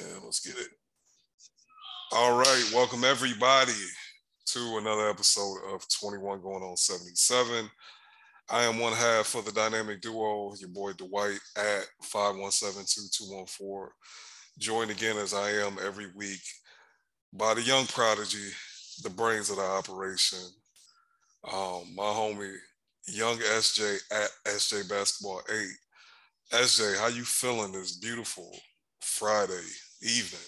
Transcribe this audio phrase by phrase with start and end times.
[0.00, 0.68] And let's get it.
[2.12, 3.72] All right, welcome everybody
[4.46, 7.70] to another episode of 21 going on 77.
[8.48, 13.88] I am one half of the dynamic duo, your boy Dwight at 517-2214.
[14.58, 16.40] Joined again as I am every week
[17.32, 18.48] by the young prodigy,
[19.02, 20.40] the brains of the operation,
[21.44, 22.56] um, my homie,
[23.06, 25.56] young SJ at SJ Basketball 8.
[26.52, 28.50] SJ, how you feeling this beautiful
[29.00, 29.66] Friday
[30.02, 30.40] evening?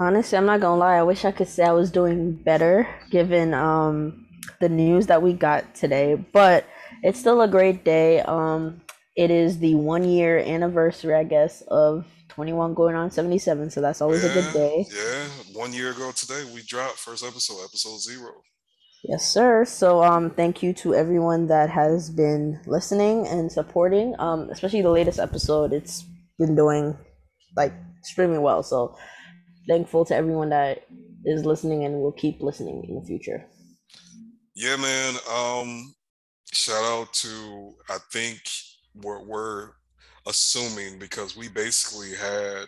[0.00, 0.96] Honestly, I'm not gonna lie.
[0.96, 4.26] I wish I could say I was doing better given um,
[4.60, 6.64] the news that we got today, but
[7.02, 8.20] it's still a great day.
[8.20, 8.80] Um,
[9.16, 14.00] it is the one year anniversary, I guess, of 21 going on 77, so that's
[14.00, 14.86] always yeah, a good day.
[14.94, 15.24] Yeah,
[15.58, 18.42] one year ago today we dropped first episode, episode zero.
[19.02, 19.64] Yes, sir.
[19.64, 24.14] So, um, thank you to everyone that has been listening and supporting.
[24.18, 25.72] Um, especially the latest episode.
[25.72, 26.04] It's
[26.38, 26.96] been doing
[27.56, 28.62] like extremely well.
[28.62, 28.96] So,
[29.68, 30.84] thankful to everyone that
[31.24, 33.44] is listening and will keep listening in the future.
[34.54, 35.14] Yeah, man.
[35.32, 35.94] Um,
[36.52, 38.40] shout out to I think
[38.94, 39.70] we're we're
[40.26, 42.66] assuming because we basically had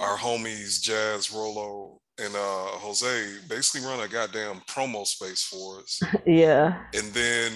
[0.00, 6.00] our homies Jazz Rolo and uh Jose basically run a goddamn promo space for us.
[6.26, 6.82] yeah.
[6.94, 7.52] And then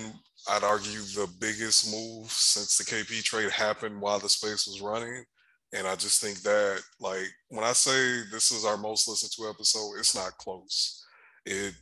[0.49, 5.25] I'd argue the biggest move since the KP trade happened while the space was running.
[5.73, 9.51] And I just think that like when I say this is our most listened to
[9.51, 11.05] episode, it's not close.
[11.47, 11.75] It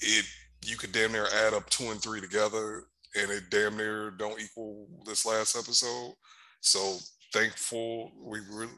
[0.00, 0.24] it
[0.64, 4.40] you could damn near add up two and three together and it damn near don't
[4.40, 6.14] equal this last episode.
[6.60, 6.98] So
[7.32, 8.72] thankful we really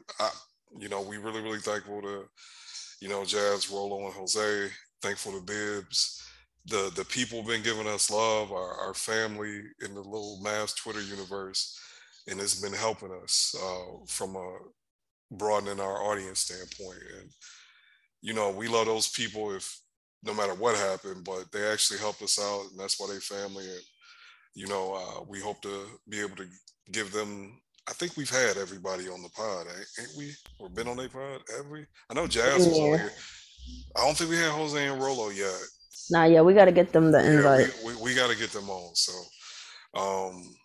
[0.77, 2.25] you know, we really, really thankful to
[2.99, 4.69] you know, Jazz, Rolo, and Jose.
[5.01, 6.25] Thankful to Bibbs.
[6.65, 11.01] The the people been giving us love, our, our family in the little Mavs Twitter
[11.01, 11.79] universe,
[12.27, 14.57] and it's been helping us uh, from a
[15.31, 16.99] broadening our audience standpoint.
[17.19, 17.29] And
[18.21, 19.79] you know, we love those people if
[20.23, 23.65] no matter what happened, but they actually helped us out, and that's why they family.
[23.65, 23.81] And
[24.53, 26.47] you know, uh, we hope to be able to
[26.91, 29.65] give them I think we've had everybody on the pod,
[29.99, 30.31] ain't we?
[30.59, 31.85] Or been on a pod, have we?
[32.09, 33.11] I know Jazz was on here.
[33.95, 35.59] I don't think we had Jose and Rolo yet.
[36.11, 37.67] Nah, yeah, we got to get them the invite.
[37.67, 38.95] Yeah, we, we, we got to get them on.
[38.95, 39.13] So,
[39.95, 40.55] um,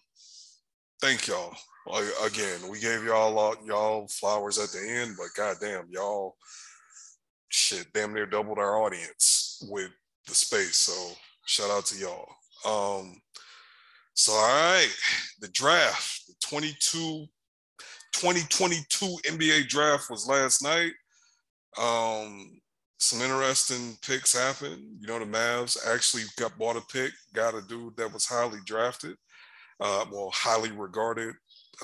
[1.04, 1.54] thank y'all.
[2.24, 6.34] Again, we gave y'all y'all flowers at the end, but goddamn, y'all
[7.50, 9.90] shit damn near doubled our audience with
[10.26, 10.76] the space.
[10.76, 11.12] So,
[11.44, 12.26] shout out to y'all.
[12.64, 13.20] Um,
[14.14, 14.88] so, all right,
[15.42, 17.26] the draft, the 22,
[18.14, 20.92] 2022 NBA draft was last night.
[21.78, 22.62] Um,
[22.96, 24.82] some interesting picks happened.
[25.00, 28.60] You know, the Mavs actually got bought a pick, got a dude that was highly
[28.64, 29.16] drafted,
[29.80, 31.34] uh, well, highly regarded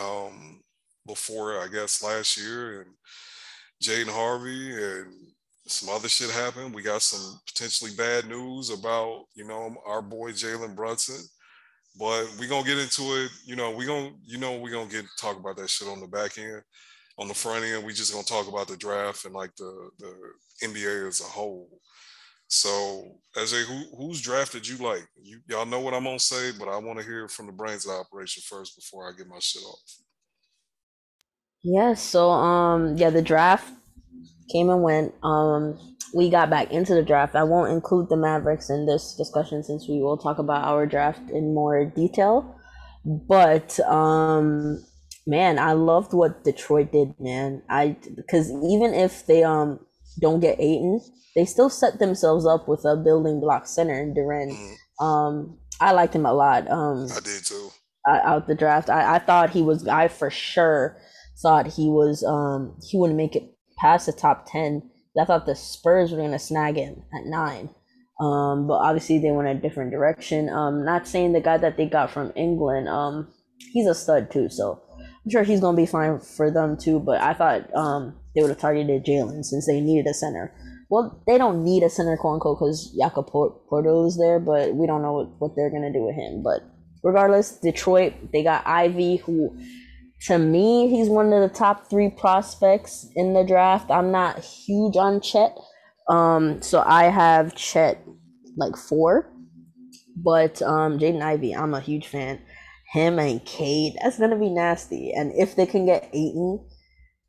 [0.00, 0.62] um,
[1.06, 2.82] before, I guess, last year.
[2.82, 2.90] And
[3.82, 5.12] Jaden Hardy and
[5.66, 6.74] some other shit happened.
[6.74, 11.22] We got some potentially bad news about, you know, our boy Jalen Brunson
[11.98, 13.30] but we're gonna get into it.
[13.44, 16.06] You know, we're gonna, you know, we're gonna get talk about that shit on the
[16.06, 16.62] back end.
[17.18, 20.14] On the front end, we just gonna talk about the draft and like the the
[20.62, 21.68] NBA as a whole.
[22.50, 25.06] So, as a who, who's drafted you like?
[25.22, 27.86] You y'all know what I'm gonna say, but I want to hear from the brains
[27.86, 29.78] of the operation first before I get my shit off.
[31.62, 31.94] Yeah.
[31.94, 33.72] So, um, yeah, the draft
[34.50, 35.14] came and went.
[35.22, 35.78] Um,
[36.12, 37.36] we got back into the draft.
[37.36, 41.30] I won't include the Mavericks in this discussion since we will talk about our draft
[41.30, 42.56] in more detail.
[43.04, 44.84] But um
[45.24, 47.62] man, I loved what Detroit did, man.
[47.68, 49.78] I because even if they um
[50.20, 51.00] don't get Ayton,
[51.34, 54.14] they still set themselves up with a building block center in.
[54.14, 55.04] Mm-hmm.
[55.04, 56.70] Um, I liked him a lot.
[56.70, 57.70] Um, I did too.
[58.06, 59.86] I, Out the draft, I, I thought he was.
[59.86, 60.98] I for sure
[61.42, 62.22] thought he was.
[62.24, 66.32] Um, he wouldn't make it past the top ten I thought the Spurs were going
[66.32, 67.70] to snag him at nine.
[68.20, 70.48] Um, but obviously they went a different direction.
[70.48, 73.28] Um, not saying the guy that they got from England, um,
[73.72, 74.48] he's a stud too.
[74.50, 77.00] So I'm sure he's gonna be fine for them too.
[77.00, 80.54] But I thought um they would have targeted Jalen since they needed a center.
[80.90, 85.02] Well, they don't need a center, quote unquote, because Poeltl is there, but we don't
[85.02, 86.42] know what, what they're gonna do with him.
[86.42, 86.62] But
[87.04, 89.56] regardless, Detroit they got Ivey, who
[90.22, 93.90] to me, he's one of the top three prospects in the draft.
[93.90, 95.56] I'm not huge on Chet.
[96.08, 98.04] Um, so I have Chet
[98.56, 99.32] like four.
[100.16, 102.40] But um Jaden Ivey, I'm a huge fan.
[102.92, 105.12] Him and Cade, that's gonna be nasty.
[105.12, 106.66] And if they can get Ayton,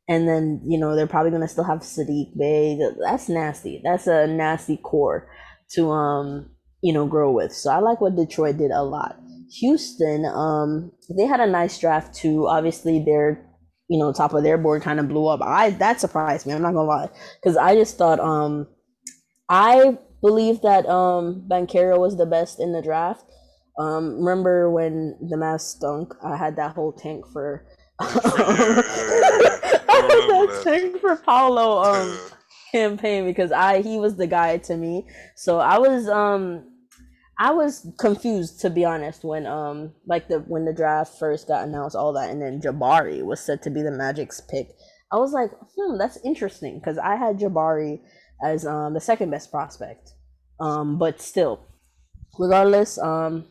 [0.08, 2.78] and then you know they're probably gonna still have Sadiq Bey.
[3.00, 3.80] That's nasty.
[3.84, 5.28] That's a nasty core
[5.72, 6.50] to um
[6.82, 7.52] you know grow with.
[7.52, 9.18] So I like what Detroit did a lot.
[9.60, 12.48] Houston, um, they had a nice draft too.
[12.48, 13.46] Obviously, they're
[13.92, 15.42] you know, top of their board kind of blew up.
[15.42, 16.54] I that surprised me.
[16.54, 17.10] I'm not gonna lie,
[17.40, 18.66] because I just thought um,
[19.50, 23.22] I believe that um Banchero was the best in the draft.
[23.78, 26.14] Um, remember when the Mavs stunk?
[26.24, 27.66] I had that whole tank for
[29.72, 32.18] that tank for Paolo um
[32.70, 35.06] campaign because I he was the guy to me.
[35.36, 36.68] So I was um
[37.38, 41.66] I was confused to be honest when um like the when the draft first got
[41.66, 44.68] announced all that and then Jabari was said to be the Magic's pick.
[45.10, 48.00] I was like, hmm, that's interesting because I had Jabari
[48.42, 50.12] as um the second best prospect.
[50.60, 51.66] Um, but still,
[52.38, 53.46] regardless, um,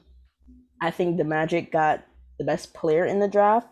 [0.81, 2.03] I think the Magic got
[2.39, 3.67] the best player in the draft.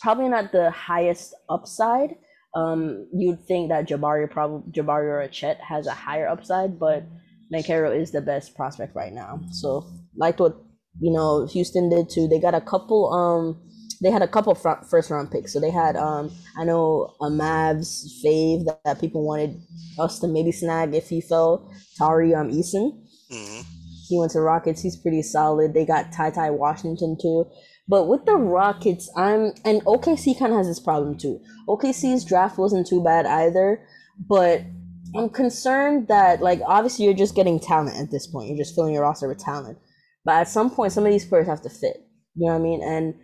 [0.00, 2.16] Probably not the highest upside.
[2.54, 7.04] Um, you'd think that Jabari probably Jabari or Chet has a higher upside, but
[7.52, 9.40] Banchero is the best prospect right now.
[9.50, 9.86] So
[10.16, 10.56] liked what
[11.00, 12.28] you know Houston did too.
[12.28, 13.12] They got a couple.
[13.12, 13.68] Um,
[14.02, 15.52] they had a couple front, first round picks.
[15.52, 19.62] So they had um, I know a Mavs fave that, that people wanted
[19.98, 21.72] us to maybe snag if he fell.
[21.96, 23.00] Tari um Eason.
[23.30, 23.60] Mm-hmm.
[24.08, 24.82] He went to Rockets.
[24.82, 25.72] He's pretty solid.
[25.72, 27.46] They got Ty Ty Washington too.
[27.88, 31.40] But with the Rockets, I'm and OKC kind of has this problem too.
[31.68, 33.84] OKC's draft wasn't too bad either,
[34.28, 34.62] but
[35.14, 38.48] I'm concerned that like obviously you're just getting talent at this point.
[38.48, 39.78] You're just filling your roster with talent.
[40.24, 42.06] But at some point some of these players have to fit.
[42.34, 42.82] You know what I mean?
[42.82, 43.14] And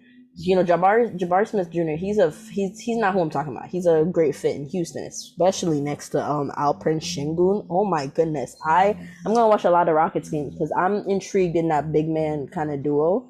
[0.40, 1.96] you know, Jabari Jabari Smith Jr.
[1.98, 3.68] He's a he's he's not who I'm talking about.
[3.68, 7.66] He's a great fit in Houston, especially next to um Alperen Sengun.
[7.68, 8.96] Oh my goodness, I
[9.26, 12.46] I'm gonna watch a lot of Rockets games because I'm intrigued in that big man
[12.48, 13.28] kind of duo,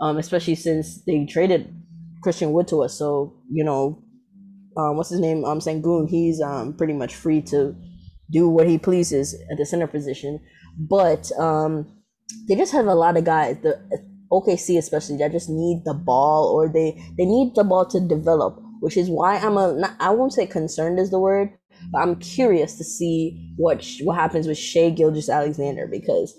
[0.00, 1.74] um especially since they traded
[2.22, 2.98] Christian Wood to us.
[2.98, 4.02] So you know,
[4.76, 5.44] um what's his name?
[5.44, 6.08] Um Sengun.
[6.08, 7.74] He's um pretty much free to
[8.30, 10.40] do what he pleases at the center position.
[10.78, 11.86] But um,
[12.48, 13.56] they just have a lot of guys.
[13.62, 13.78] The
[14.32, 18.58] OKC especially that just need the ball or they they need the ball to develop,
[18.80, 21.50] which is why I'm a not, I won't say concerned is the word,
[21.92, 26.34] but I'm curious to see what what happens with Shai Gilgeous-Alexander because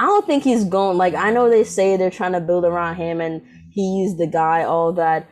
[0.00, 2.96] I don't think he's going like I know they say they're trying to build around
[2.96, 5.28] him and he's the guy all that.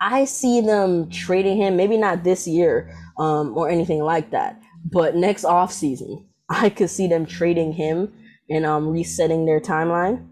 [0.00, 5.16] I see them trading him maybe not this year um, or anything like that but
[5.16, 8.12] next off season, I could see them trading him
[8.48, 10.28] and um resetting their timeline.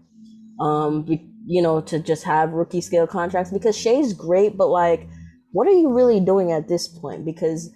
[0.59, 1.05] Um,
[1.47, 5.07] you know, to just have rookie scale contracts because Shai's great, but like,
[5.51, 7.25] what are you really doing at this point?
[7.25, 7.69] Because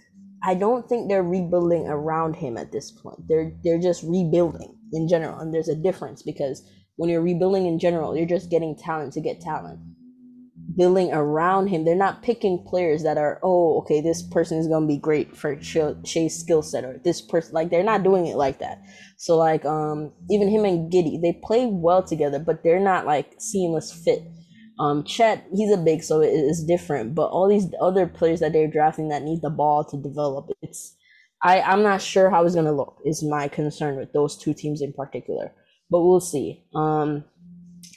[0.44, 3.28] I don't think they're rebuilding around him at this point.
[3.28, 6.64] They're they're just rebuilding in general, and there's a difference because
[6.96, 9.80] when you're rebuilding in general, you're just getting talent to get talent
[10.76, 11.84] building around him.
[11.84, 15.62] They're not picking players that are, oh, okay, this person is gonna be great for
[15.62, 18.82] Shai's skill set, or this person like they're not doing it like that.
[19.18, 23.36] So like um even him and Giddey they play well together, but they're not like
[23.40, 24.24] seamless fit.
[24.80, 27.16] Um Chet, he's a big, so it is different.
[27.16, 30.96] But all these other players that they're drafting that need the ball to develop, it's
[31.42, 32.98] I I'm not sure how it's gonna look.
[33.06, 35.52] Is my concern with those two teams in particular,
[35.90, 36.64] but we'll see.
[36.76, 37.26] Um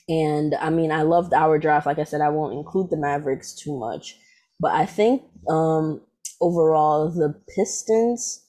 [0.08, 1.86] and I mean, I loved our draft.
[1.86, 4.16] Like I said, I won't include the Mavericks too much,
[4.60, 6.00] but I think um,
[6.40, 8.44] overall the Pistons,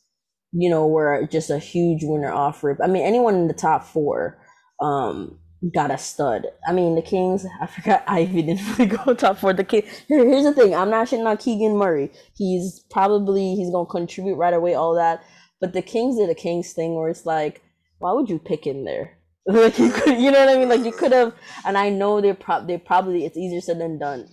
[0.51, 2.79] you know, were just a huge winner off rip.
[2.83, 4.39] I mean, anyone in the top four
[4.81, 5.39] um,
[5.71, 6.47] got a stud.
[6.67, 7.45] I mean, the Kings.
[7.61, 9.53] I forgot Ivey didn't really go top four.
[9.53, 9.83] The King.
[10.07, 10.75] Here, here's the thing.
[10.75, 12.11] I'm not shitting on Keegan Murray.
[12.35, 14.73] He's probably he's gonna contribute right away.
[14.73, 15.23] All that,
[15.61, 17.61] but the Kings did a Kings thing where it's like,
[17.99, 19.17] why would you pick him there?
[19.45, 20.69] like you could, you know what I mean?
[20.69, 21.33] Like you could have,
[21.65, 24.27] and I know they're pro- they probably it's easier said than done.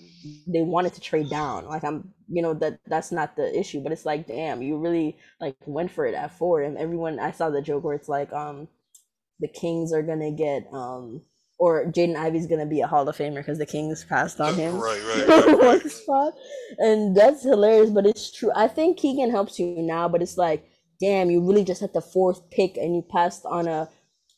[0.46, 1.66] They wanted to trade down.
[1.66, 5.18] Like I'm, you know that that's not the issue, but it's like, damn, you really
[5.40, 7.18] like went for it at four, and everyone.
[7.18, 8.68] I saw the joke where it's like, um,
[9.40, 11.23] the Kings are gonna get um
[11.59, 14.78] or Jaden Ivey's gonna be a Hall of Famer because the Kings passed on him.
[14.78, 15.90] Right, right, right, right.
[15.90, 16.35] spot.
[16.78, 18.50] And that's hilarious, but it's true.
[18.54, 20.70] I think Keegan helps you now, but it's like,
[21.00, 23.88] damn, you really just had the fourth pick and you passed on a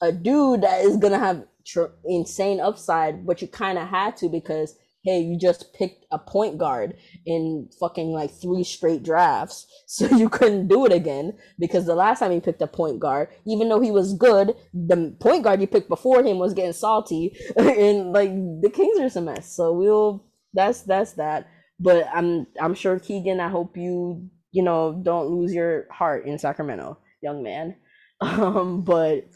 [0.00, 4.28] a dude that is gonna have tr- insane upside, but you kind of had to
[4.28, 6.94] because hey, you just picked a point guard
[7.26, 12.20] in fucking like three straight drafts, so you couldn't do it again because the last
[12.20, 15.66] time you picked a point guard, even though he was good, the point guard you
[15.66, 18.30] picked before him was getting salty, and like
[18.62, 19.54] the Kings are just a mess.
[19.54, 21.48] So we'll that's that's that.
[21.80, 26.38] But I'm I'm sure Keegan, I hope you you know don't lose your heart in
[26.38, 27.76] Sacramento, young man.
[28.22, 29.26] Um, but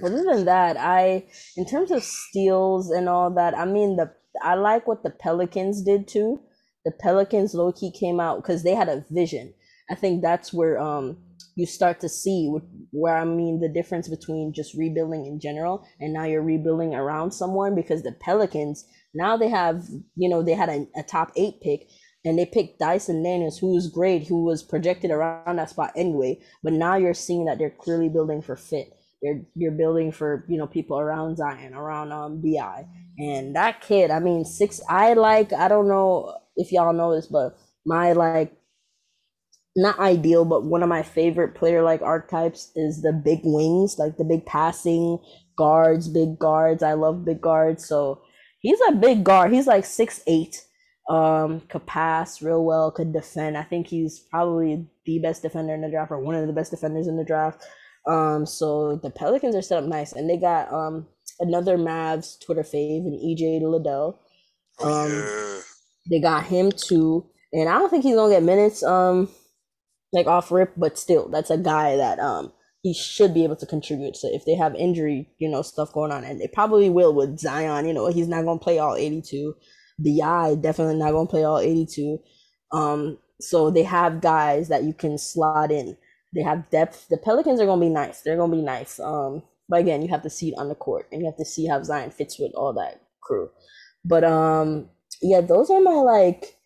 [0.00, 1.24] other than that, I
[1.56, 5.82] in terms of steals and all that, I mean the I like what the Pelicans
[5.82, 6.40] did too.
[6.84, 9.54] The Pelicans low key came out because they had a vision.
[9.90, 11.18] I think that's where um
[11.54, 12.50] you start to see
[12.92, 17.32] where I mean the difference between just rebuilding in general and now you're rebuilding around
[17.32, 19.84] someone because the Pelicans now they have
[20.16, 21.88] you know they had a, a top eight pick
[22.24, 26.40] and they picked Dyson Daniels, who was great, who was projected around that spot anyway.
[26.62, 28.92] But now you're seeing that they're clearly building for fit.
[29.22, 32.86] They're you're building for you know people around Zion, around um Bi,
[33.22, 34.10] and that kid.
[34.10, 34.80] I mean, six.
[34.88, 35.52] I like.
[35.52, 38.52] I don't know if y'all know this, but my like
[39.76, 44.16] not ideal, but one of my favorite player like archetypes is the big wings, like
[44.16, 45.18] the big passing
[45.56, 46.82] guards, big guards.
[46.82, 47.86] I love big guards.
[47.86, 48.20] So
[48.60, 49.52] he's a big guard.
[49.52, 50.64] He's like six eight.
[51.08, 53.56] Um, could pass real well, could defend.
[53.56, 56.70] I think he's probably the best defender in the draft, or one of the best
[56.70, 57.64] defenders in the draft.
[58.06, 61.06] Um, so the Pelicans are set up nice, and they got um
[61.40, 64.18] another Mavs Twitter fave and EJ Liddell.
[64.80, 65.60] Oh, um, yeah.
[66.10, 68.82] They got him too, and I don't think he's gonna get minutes.
[68.82, 69.28] Um,
[70.12, 73.66] like off rip, but still, that's a guy that um he should be able to
[73.66, 74.16] contribute.
[74.16, 77.38] So if they have injury, you know, stuff going on, and they probably will with
[77.38, 79.54] Zion, you know, he's not gonna play all 82.
[79.98, 82.18] Bi definitely not gonna play all 82.
[82.72, 85.96] Um, so they have guys that you can slot in.
[86.34, 87.08] They have depth.
[87.08, 88.22] The Pelicans are gonna be nice.
[88.22, 88.98] They're gonna be nice.
[88.98, 89.42] Um,
[89.72, 91.66] but again, you have to see it on the court, and you have to see
[91.66, 93.48] how Zion fits with all that crew.
[94.04, 94.90] But um,
[95.22, 96.58] yeah, those are my like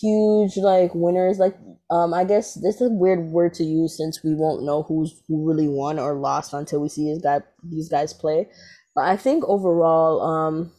[0.00, 1.40] huge like winners.
[1.40, 1.56] Like
[1.90, 5.20] um, I guess this is a weird word to use since we won't know who's
[5.26, 8.46] who really won or lost until we see these guy these guys play.
[8.94, 10.70] But I think overall, um,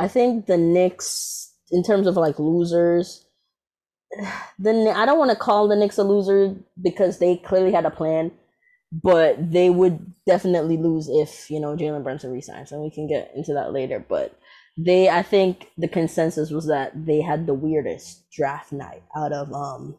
[0.00, 3.24] I think the Knicks, in terms of like losers,
[4.58, 7.90] the I don't want to call the Knicks a loser because they clearly had a
[7.92, 8.32] plan,
[9.02, 13.32] but they would definitely lose if you know Jalen Brunson resigns, and we can get
[13.34, 14.04] into that later.
[14.06, 14.38] But
[14.76, 19.52] they I think the consensus was that they had the weirdest draft night out of
[19.52, 19.98] um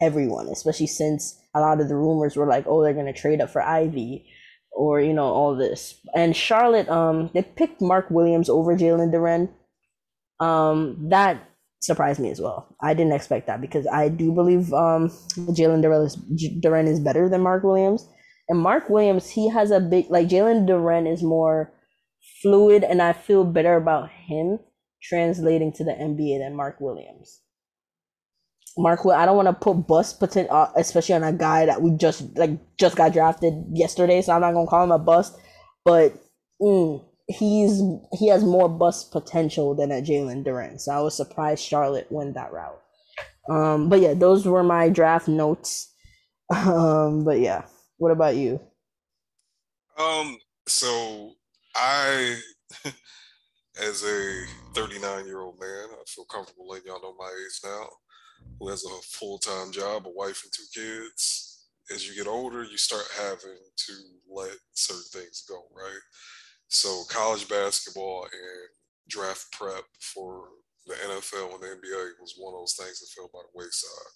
[0.00, 3.50] everyone, especially since a lot of the rumors were like, oh, they're gonna trade up
[3.50, 4.26] for Ivey
[4.72, 6.00] or you know all this.
[6.14, 9.48] And Charlotte, um, they picked Mark Williams over Jalen Duren.
[10.40, 11.42] Um, that
[11.80, 12.76] surprised me as well.
[12.80, 17.42] I didn't expect that because I do believe um Jalen Duren is is better than
[17.42, 18.06] Mark Williams.
[18.48, 21.72] And Mark Williams, he has a big like Jalen Duren is more
[22.42, 24.58] fluid, and I feel better about him
[25.02, 27.40] translating to the NBA than Mark Williams.
[28.76, 31.90] Mark, I don't want to put bust potential, uh, especially on a guy that we
[31.96, 34.22] just like just got drafted yesterday.
[34.22, 35.36] So I'm not gonna call him a bust,
[35.84, 36.14] but
[36.62, 37.82] mm, he's
[38.18, 40.80] he has more bust potential than a Jalen Duren.
[40.80, 42.80] So I was surprised Charlotte went that route.
[43.50, 45.86] Um, but yeah, those were my draft notes.
[46.50, 47.64] Um, but yeah,
[47.98, 48.60] what about you?
[49.98, 51.32] Um, so
[51.74, 52.36] I,
[53.80, 57.88] as a 39 year old man, I feel comfortable letting y'all know my age now,
[58.58, 61.66] who has a full time job, a wife, and two kids.
[61.92, 63.92] As you get older, you start having to
[64.30, 66.00] let certain things go, right?
[66.68, 68.68] So, college basketball and
[69.08, 70.48] draft prep for
[70.86, 74.12] the NFL and the NBA was one of those things that fell by the wayside.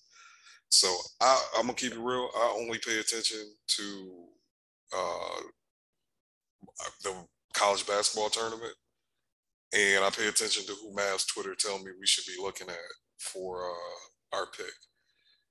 [0.72, 0.88] So,
[1.20, 2.30] I, am gonna keep it real.
[2.34, 4.24] I only pay attention to
[4.96, 5.40] uh,
[7.04, 7.14] the
[7.52, 8.72] college basketball tournament,
[9.74, 12.76] and I pay attention to who Mavs Twitter tell me we should be looking at
[13.18, 14.72] for uh, our pick.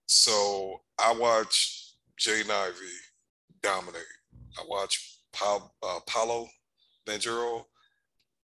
[0.08, 2.74] So I watch Jay Ivey
[3.62, 4.02] dominate.
[4.58, 6.48] I watch pa- uh, Paolo
[7.08, 7.66] Banchero.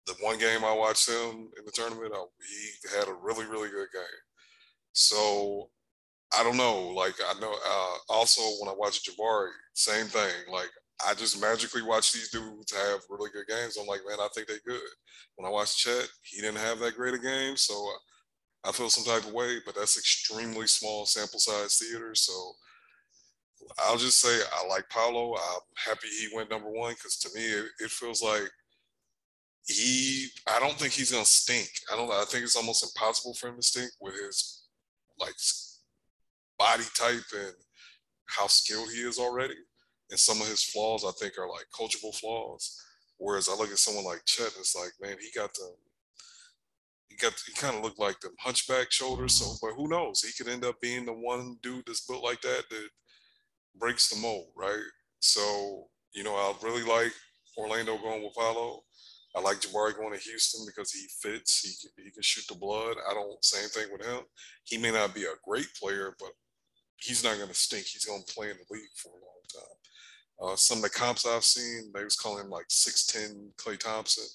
[0.08, 3.70] The one game I watched him in the tournament, I, he had a really, really
[3.70, 4.22] good game.
[4.94, 5.70] So
[6.38, 6.90] I don't know.
[6.90, 7.54] Like I know.
[7.54, 10.32] Uh, also, when I watch Jabari, same thing.
[10.52, 10.70] Like
[11.08, 13.78] I just magically watch these dudes have really good games.
[13.78, 14.82] I'm like, man, I think they're good.
[15.36, 17.74] When I watched Chet, he didn't have that great a game, so
[18.63, 19.58] I feel some type of way.
[19.66, 22.16] But that's extremely small sample size theater.
[22.16, 22.34] So
[23.80, 25.36] I'll just say I like Paolo.
[25.36, 28.50] I'm happy he went number one because to me it, it feels like
[29.68, 30.28] he.
[30.50, 31.70] I don't think he's gonna stink.
[31.92, 32.12] I don't.
[32.12, 34.63] I think it's almost impossible for him to stink with his
[35.20, 35.34] like
[36.63, 37.53] body type and
[38.27, 39.60] how skilled he is already
[40.13, 42.79] and some of his flaws I think are like coachable flaws.
[43.17, 45.74] Whereas I look at someone like Chet, it's like, man, he got the
[47.10, 49.34] he got he kind of looked like the hunchback shoulders.
[49.34, 50.22] So, but who knows?
[50.22, 52.89] He could end up being the one dude that's built like that that
[53.79, 54.84] breaks the mold, right?
[55.20, 57.13] So, you know, I really like
[57.58, 58.84] Orlando going with Paolo.
[59.36, 61.62] I like Jabari going to Houston because he fits.
[61.62, 62.98] He can, he can shoot the blood.
[63.10, 64.22] I don't same thing with him.
[64.63, 66.29] He may not be a great player, but
[67.03, 67.86] he's not going to stink.
[67.86, 70.53] He's going to play in the league for a long time.
[70.53, 74.25] Uh, some of the comps I've seen, they was calling him like 6'10 Klay Thompson,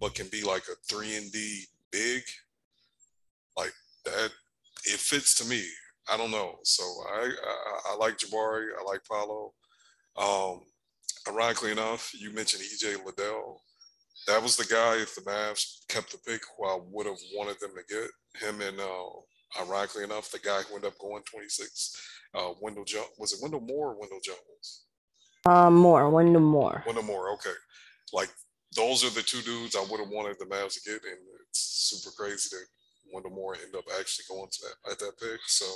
[0.00, 2.22] but can be like a three and D big.
[3.56, 3.72] Like
[4.04, 4.30] that,
[4.84, 5.64] it fits to me.
[6.10, 6.56] I don't know.
[6.62, 6.82] So
[7.12, 8.68] I I, I like Jabari.
[8.78, 9.52] I like Paolo.
[10.16, 10.60] Um,
[11.28, 13.62] ironically enough, you mentioned EJ Liddell.
[14.26, 14.96] That was the guy.
[14.96, 18.10] If the Mavs kept the pick, who I would have wanted them to get
[18.40, 19.20] him and uh,
[19.58, 21.96] Ironically enough, the guy who ended up going 26,
[22.34, 24.84] uh, Wendell Jones, was it Wendell Moore or Wendell Jones?
[25.46, 26.82] Um, Moore, Wendell Moore.
[26.86, 27.54] Wendell Moore, okay.
[28.12, 28.28] Like
[28.76, 31.60] those are the two dudes I would have wanted the Mavs to get, and it's
[31.60, 32.66] super crazy that
[33.12, 35.40] Wendell Moore ended up actually going to that at that pick.
[35.46, 35.66] So,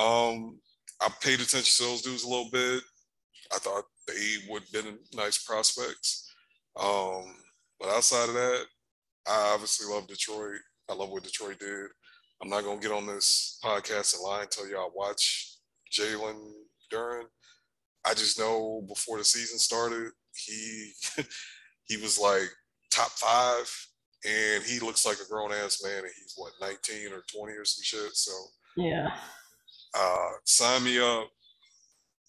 [0.00, 0.60] um,
[1.00, 2.82] I paid attention to those dudes a little bit.
[3.52, 6.30] I thought they would have been nice prospects.
[6.78, 7.24] Um,
[7.80, 8.64] but outside of that,
[9.26, 10.60] I obviously love Detroit.
[10.88, 11.86] I love what Detroit did.
[12.42, 15.56] I'm not gonna get on this podcast and lie and tell y'all watch
[15.92, 16.52] Jalen
[16.92, 17.24] Duren.
[18.04, 20.92] I just know before the season started, he
[21.84, 22.48] he was like
[22.90, 23.70] top five,
[24.24, 27.64] and he looks like a grown ass man, and he's what 19 or 20 or
[27.64, 28.14] some shit.
[28.14, 28.32] So
[28.76, 29.08] yeah,
[29.94, 31.28] uh, sign me up.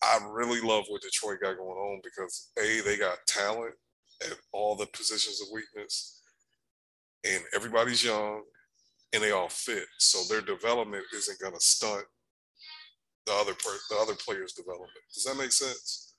[0.01, 3.75] I really love what Detroit got going on because a they got talent
[4.25, 6.21] at all the positions of weakness,
[7.25, 8.43] and everybody's young,
[9.13, 9.85] and they all fit.
[9.97, 12.05] So their development isn't going to stunt
[13.25, 14.91] the other per- the other players' development.
[15.13, 16.13] Does that make sense?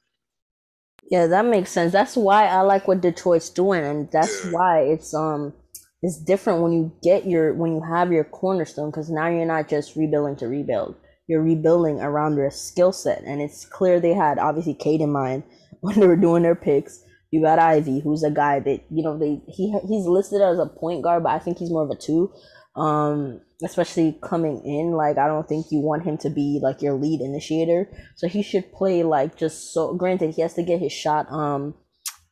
[1.11, 1.93] Yeah, that makes sense.
[1.93, 4.51] That's why I like what Detroit's doing, and that's yeah.
[4.53, 5.55] why it's um
[6.03, 9.69] it's different when you get your when you have your cornerstone because now you're not
[9.69, 10.97] just rebuilding to rebuild
[11.31, 13.23] you're rebuilding around their skill set.
[13.23, 15.45] And it's clear they had obviously Cade in mind
[15.81, 17.05] when they were doing their picks.
[17.31, 20.67] You got Ivey, who's a guy that you know they he he's listed as a
[20.67, 22.33] point guard, but I think he's more of a two.
[22.77, 26.95] Um, especially coming in, like I don't think you want him to be like your
[26.95, 27.91] lead initiator.
[28.17, 29.95] So he should play like just so.
[29.95, 31.75] Granted, he has to get his shot, um,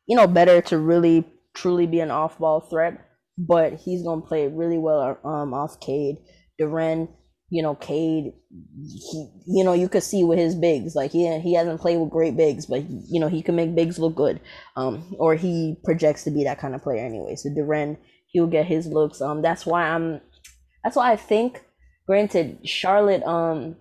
[0.07, 3.05] you know, better to really truly be an off-ball threat.
[3.37, 6.19] But he's gonna play really well um off Cade.
[6.61, 7.09] Duren,
[7.51, 11.55] you know, Cade, he, you know, you could see with his bigs, like he he
[11.55, 14.41] hasn't played with great bigs, but you know he can make bigs look good,
[14.77, 17.35] um, or he projects to be that kind of player anyway.
[17.37, 17.97] So Duren,
[18.29, 19.21] he'll get his looks.
[19.21, 20.21] Um, that's why I'm,
[20.89, 21.63] that's why I think,
[22.07, 23.77] granted, Charlotte um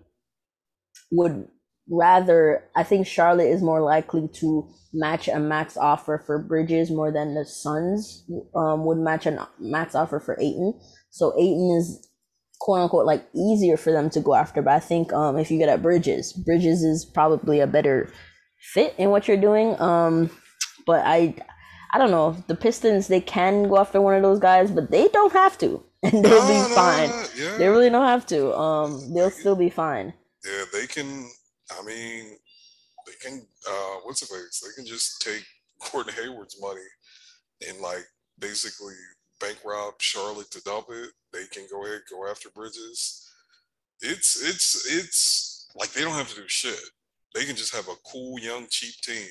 [1.10, 1.48] would
[1.90, 7.14] rather, I think Charlotte is more likely to match a max offer for Bridges more
[7.14, 10.78] than the Suns um would match a max offer for Ayton.
[11.10, 12.10] So Ayton is
[12.60, 14.62] quote unquote like easier for them to go after.
[14.62, 18.12] But I think um, if you get at Bridges, Bridges is probably a better
[18.74, 19.80] fit in what you're doing.
[19.80, 20.30] Um,
[20.86, 21.36] but I
[21.94, 22.36] I don't know.
[22.48, 25.82] The Pistons they can go after one of those guys, but they don't have to,
[26.14, 27.10] and they'll no, be no, fine.
[27.10, 27.58] No, yeah.
[27.58, 28.56] They really don't have to.
[28.58, 30.14] Um, they'll still be fine.
[30.46, 31.30] Yeah, they can.
[31.72, 32.38] I mean,
[33.06, 33.46] they can.
[33.70, 34.62] Uh, what's the face?
[34.64, 35.44] They can just take
[35.92, 36.82] Gordon Hayward's money
[37.68, 38.06] and like
[38.40, 38.96] basically
[39.40, 41.12] bank rob Charlotte to dump it.
[41.34, 43.30] They can go ahead go after Bridges.
[44.02, 46.80] It's it's it's like they don't have to do shit.
[47.34, 49.28] They can just have a cool young cheap team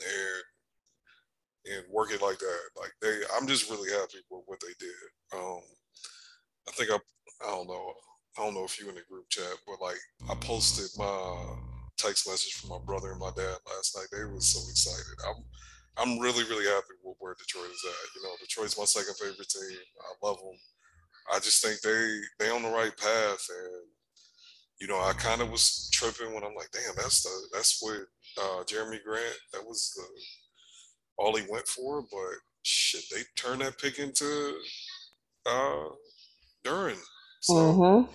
[0.00, 0.44] and
[1.66, 2.60] and work it like that.
[2.76, 5.38] Like they, I'm just really happy with what they did.
[5.38, 5.60] Um,
[6.68, 6.98] I think I
[7.46, 7.92] I don't know
[8.38, 9.98] I don't know if you in the group chat, but like
[10.30, 11.56] I posted my
[11.96, 14.06] text message from my brother and my dad last night.
[14.12, 15.16] They were so excited.
[15.28, 15.44] I'm
[15.96, 18.14] I'm really, really happy with where Detroit is at.
[18.16, 19.78] You know, Detroit's my second favorite team.
[20.00, 20.56] I love them.
[21.32, 23.86] I just think they they on the right path, and
[24.80, 28.00] you know, I kind of was tripping when I'm like, damn, that's the that's what
[28.38, 30.04] uh, Jerami Grant that was the
[31.18, 34.56] all he went for, but shit, they turned that pick into
[35.46, 35.84] uh
[36.64, 36.98] Duren.
[37.40, 38.12] So, mm-hmm.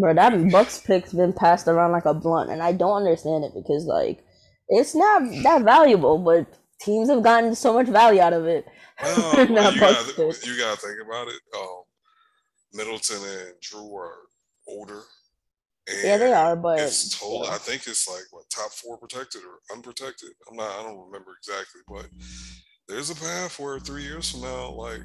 [0.00, 3.52] Bro, that Bucks pick's been passed around like a blunt, and I don't understand it
[3.54, 4.24] because like
[4.68, 6.46] it's not that valuable, but
[6.80, 8.66] teams have gotten so much value out of it.
[9.02, 11.40] Well, you, gotta, you, gotta, think about it.
[11.56, 11.82] Um,
[12.72, 14.14] Middleton and Jrue are
[14.68, 15.02] older.
[16.04, 17.44] yeah, they are, but it's total.
[17.44, 17.54] Yeah.
[17.54, 20.30] I think it's like what top four protected or unprotected.
[20.48, 20.70] I'm not.
[20.78, 22.06] I don't remember exactly, but
[22.88, 25.00] there's a path where three years from now, like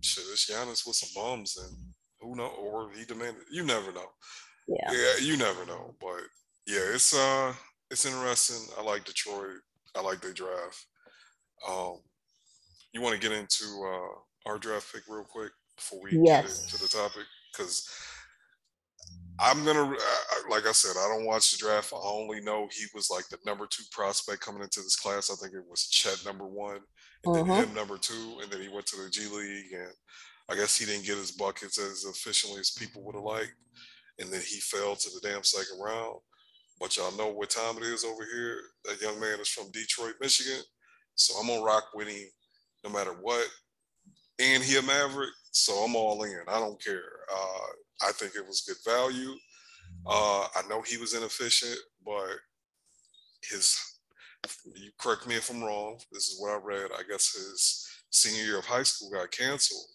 [0.00, 1.76] shit, it's Giannis with some bums, and
[2.20, 3.42] who know, or he demanded.
[3.50, 4.06] You never know.
[4.66, 4.92] Yeah.
[4.92, 5.94] Yeah, you never know.
[6.00, 6.20] But
[6.66, 7.54] yeah, it's uh,
[7.90, 8.72] it's interesting.
[8.78, 9.60] I like Detroit.
[9.96, 10.86] I like their draft.
[11.68, 12.00] Um,
[12.92, 16.42] you want to get into uh, our draft pick real quick before we yes.
[16.42, 17.24] get into the topic?
[17.52, 17.88] Because
[19.40, 21.92] I'm gonna, uh, like I said, I don't watch the draft.
[21.92, 25.30] I only know he was like the number two prospect coming into this class.
[25.30, 26.80] I think it was Chet number one,
[27.24, 27.44] and uh-huh.
[27.44, 29.92] then him number two, and then he went to the G League, and
[30.48, 33.54] I guess he didn't get his buckets as efficiently as people would have liked,
[34.18, 36.18] and then he fell to the damn second round.
[36.80, 38.60] But y'all know what time it is over here.
[38.84, 40.62] That young man is from Detroit, Michigan.
[41.14, 42.28] So I'm gonna rock with him
[42.84, 43.46] no matter what.
[44.40, 46.40] And he a Maverick, so I'm all in.
[46.48, 47.02] I don't care.
[47.32, 49.34] Uh, I think it was good value.
[50.06, 52.36] Uh, I know he was inefficient, but
[53.50, 53.76] his
[54.76, 55.98] you correct me if I'm wrong.
[56.12, 56.90] This is what I read.
[56.96, 59.86] I guess his senior year of high school got canceled.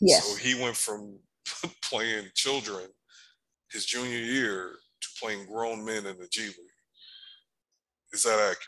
[0.00, 0.24] Yes.
[0.24, 1.18] So he went from
[1.82, 2.86] playing children
[3.70, 6.54] his junior year to playing grown men in the G League.
[8.12, 8.58] Is that accurate?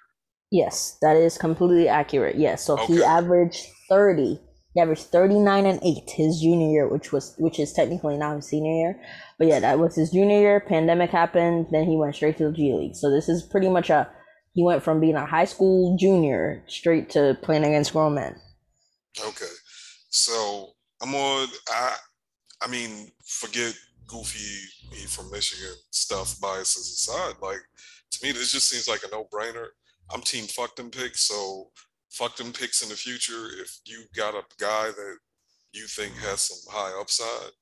[0.50, 2.36] Yes, that is completely accurate.
[2.36, 2.94] Yes, so okay.
[2.94, 4.40] he averaged 30.
[4.74, 8.46] He averaged 39 and 8 his junior year, which was which is technically not his
[8.46, 9.02] senior year.
[9.38, 10.60] But yeah, that was his junior year.
[10.60, 12.94] Pandemic happened, then he went straight to the G League.
[12.94, 14.08] So this is pretty much a
[14.52, 18.36] he went from being a high school junior straight to playing against grown men.
[19.26, 19.46] Okay.
[20.10, 20.70] So
[21.02, 21.96] I'm on I
[22.62, 23.74] I mean, forget
[24.06, 27.34] goofy me from Michigan stuff biases aside.
[27.42, 27.60] Like
[28.12, 29.68] to me, this just seems like a no-brainer.
[30.12, 31.70] I'm team fuck them so
[32.10, 33.48] fuck them picks in the future.
[33.60, 35.16] If you got a guy that
[35.72, 37.52] you think has some high upside,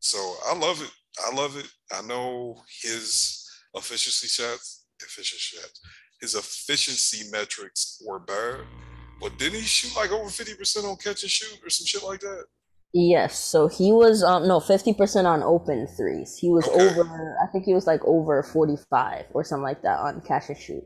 [0.00, 0.90] so I love it.
[1.26, 1.68] I love it.
[1.92, 5.80] I know his efficiency shots, efficiency shots,
[6.20, 8.60] his efficiency metrics were bad,
[9.20, 12.20] but didn't he shoot like over 50% on catch and shoot or some shit like
[12.20, 12.44] that?
[12.92, 16.38] Yes, so he was um no 50% on open threes.
[16.38, 16.88] He was okay.
[16.88, 20.56] over I think he was like over 45 or something like that on catch and
[20.56, 20.84] shoot.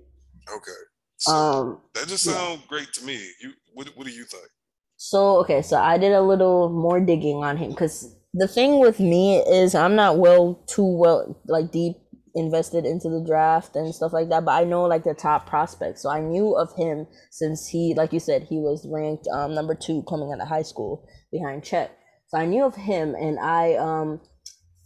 [0.53, 0.81] Okay.
[1.21, 2.67] So um that just sounds yeah.
[2.69, 3.21] great to me.
[3.41, 4.49] You what what do you think?
[4.97, 9.01] So okay, so I did a little more digging on him cuz the thing with
[9.01, 11.97] me is I'm not well too well like deep
[12.35, 16.03] invested into the draft and stuff like that but i know like the top prospects
[16.03, 19.75] so i knew of him since he like you said he was ranked um, number
[19.75, 21.97] two coming out of high school behind chet
[22.29, 24.21] so i knew of him and i um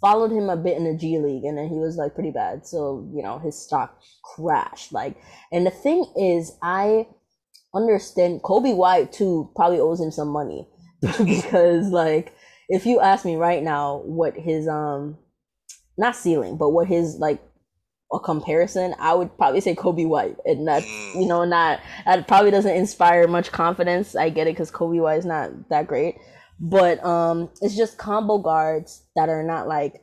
[0.05, 2.67] followed him a bit in the g league and then he was like pretty bad
[2.67, 5.17] so you know his stock crashed like
[5.51, 7.07] and the thing is i
[7.75, 10.69] understand Coby white too probably owes him some money
[11.01, 12.35] because like
[12.69, 15.17] if you ask me right now what his um
[15.97, 17.41] not ceiling, but what his like
[18.13, 21.15] a comparison, I would probably say Coby White, and that's mm.
[21.23, 24.17] you know not that probably doesn't inspire much confidence.
[24.17, 26.17] I get it because Kobe White is not that great,
[26.61, 30.03] but um, it's just combo guards that are not like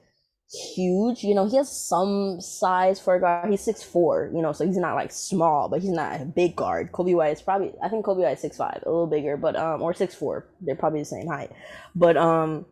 [0.76, 1.24] huge.
[1.24, 3.50] You know, he has some size for a guard.
[3.50, 4.30] He's six four.
[4.34, 6.92] You know, so he's not like small, but he's not a big guard.
[6.92, 9.56] Coby White is probably I think Coby White is six five, a little bigger, but
[9.56, 10.48] um, or six four.
[10.62, 11.52] They're probably the same height,
[11.96, 12.66] but um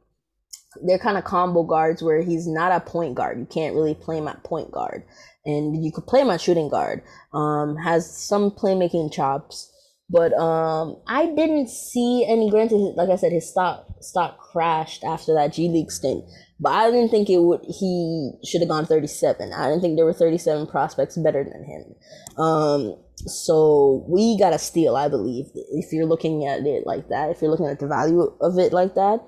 [0.84, 3.40] they're kind of combo guards where he's not a point guard.
[3.40, 5.04] You can't really play him at point guard,
[5.46, 7.02] and you could play him at shooting guard.
[7.34, 9.72] Um, has some playmaking chops,
[10.10, 12.50] but um, I didn't see any.
[12.50, 16.26] Granted, like I said, his stock stock crashed after that G League stint,
[16.60, 17.62] but I didn't think it would.
[17.68, 19.54] He should have gone thirty seven.
[19.54, 22.44] I didn't think there were thirty seven prospects better than him.
[22.44, 27.30] Um, so we got a steal, I believe, if you're looking at it like that.
[27.30, 29.20] If you're looking at the value of it like that.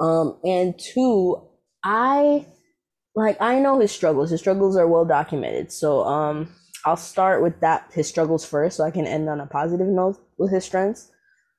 [0.00, 1.48] Um, and two,
[1.82, 2.46] I
[3.16, 4.30] like I know his struggles.
[4.30, 5.72] His struggles are well documented.
[5.72, 9.46] So um, I'll start with that his struggles first, so I can end on a
[9.46, 11.10] positive note with his strengths.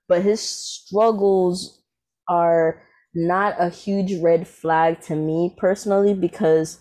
[0.07, 1.81] But his struggles
[2.27, 2.81] are
[3.13, 6.79] not a huge red flag to me personally because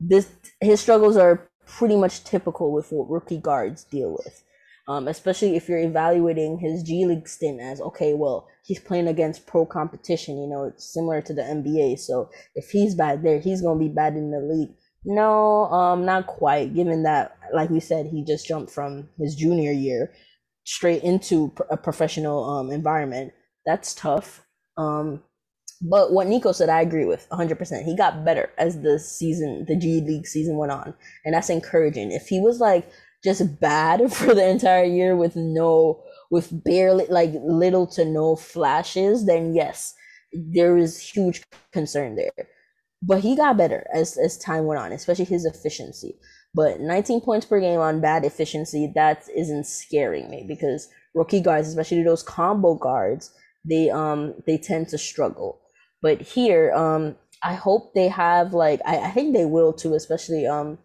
[0.00, 0.28] this
[0.60, 4.44] his struggles are pretty much typical with what rookie guards deal with.
[4.86, 9.46] Um, especially if you're evaluating his G League stint as okay, well, he's playing against
[9.46, 10.40] pro competition.
[10.40, 11.98] You know, it's similar to the NBA.
[11.98, 14.74] So if he's bad there, he's gonna be bad in the league.
[15.04, 16.74] No, um, not quite.
[16.74, 20.12] Given that, like we said, he just jumped from his junior year
[20.68, 23.32] straight into a professional um environment.
[23.64, 24.44] That's tough.
[24.76, 25.22] Um,
[25.80, 27.84] but what Nico said, I agree with 100%.
[27.84, 32.12] He got better as the season, the G League season went on, and that's encouraging.
[32.12, 32.90] If he was like
[33.24, 39.24] just bad for the entire year with no with barely like little to no flashes,
[39.24, 39.94] then yes,
[40.32, 42.48] there is huge concern there.
[43.02, 46.18] But he got better as as time went on, especially his efficiency.
[46.54, 51.68] But 19 points per game on bad efficiency, that isn't scaring me because rookie guards,
[51.68, 53.32] especially those combo guards,
[53.64, 55.60] they um they tend to struggle.
[56.00, 60.46] But here, um, I hope they have like I, I think they will too, especially
[60.46, 60.78] um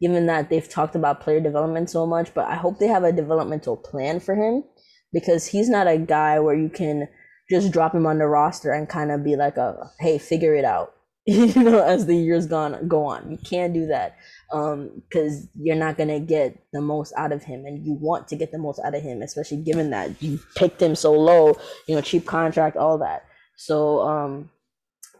[0.00, 3.12] given that they've talked about player development so much, but I hope they have a
[3.12, 4.64] developmental plan for him
[5.12, 7.08] because he's not a guy where you can
[7.50, 10.64] just drop him on the roster and kind of be like a hey, figure it
[10.64, 10.95] out.
[11.28, 13.30] you know, as the years gone go on.
[13.30, 14.16] You can't do that.
[14.52, 18.36] Um, because you're not gonna get the most out of him and you want to
[18.36, 21.56] get the most out of him, especially given that you picked him so low,
[21.88, 23.24] you know, cheap contract, all that.
[23.56, 24.50] So um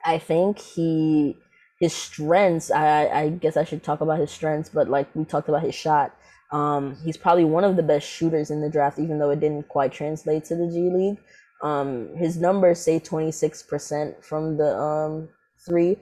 [0.04, 1.36] I think he
[1.80, 5.48] his strengths, I I guess I should talk about his strengths, but like we talked
[5.48, 6.14] about his shot.
[6.52, 9.66] Um, he's probably one of the best shooters in the draft, even though it didn't
[9.66, 11.18] quite translate to the G League.
[11.62, 15.28] Um, his numbers say 26% from the um,
[15.66, 15.96] three,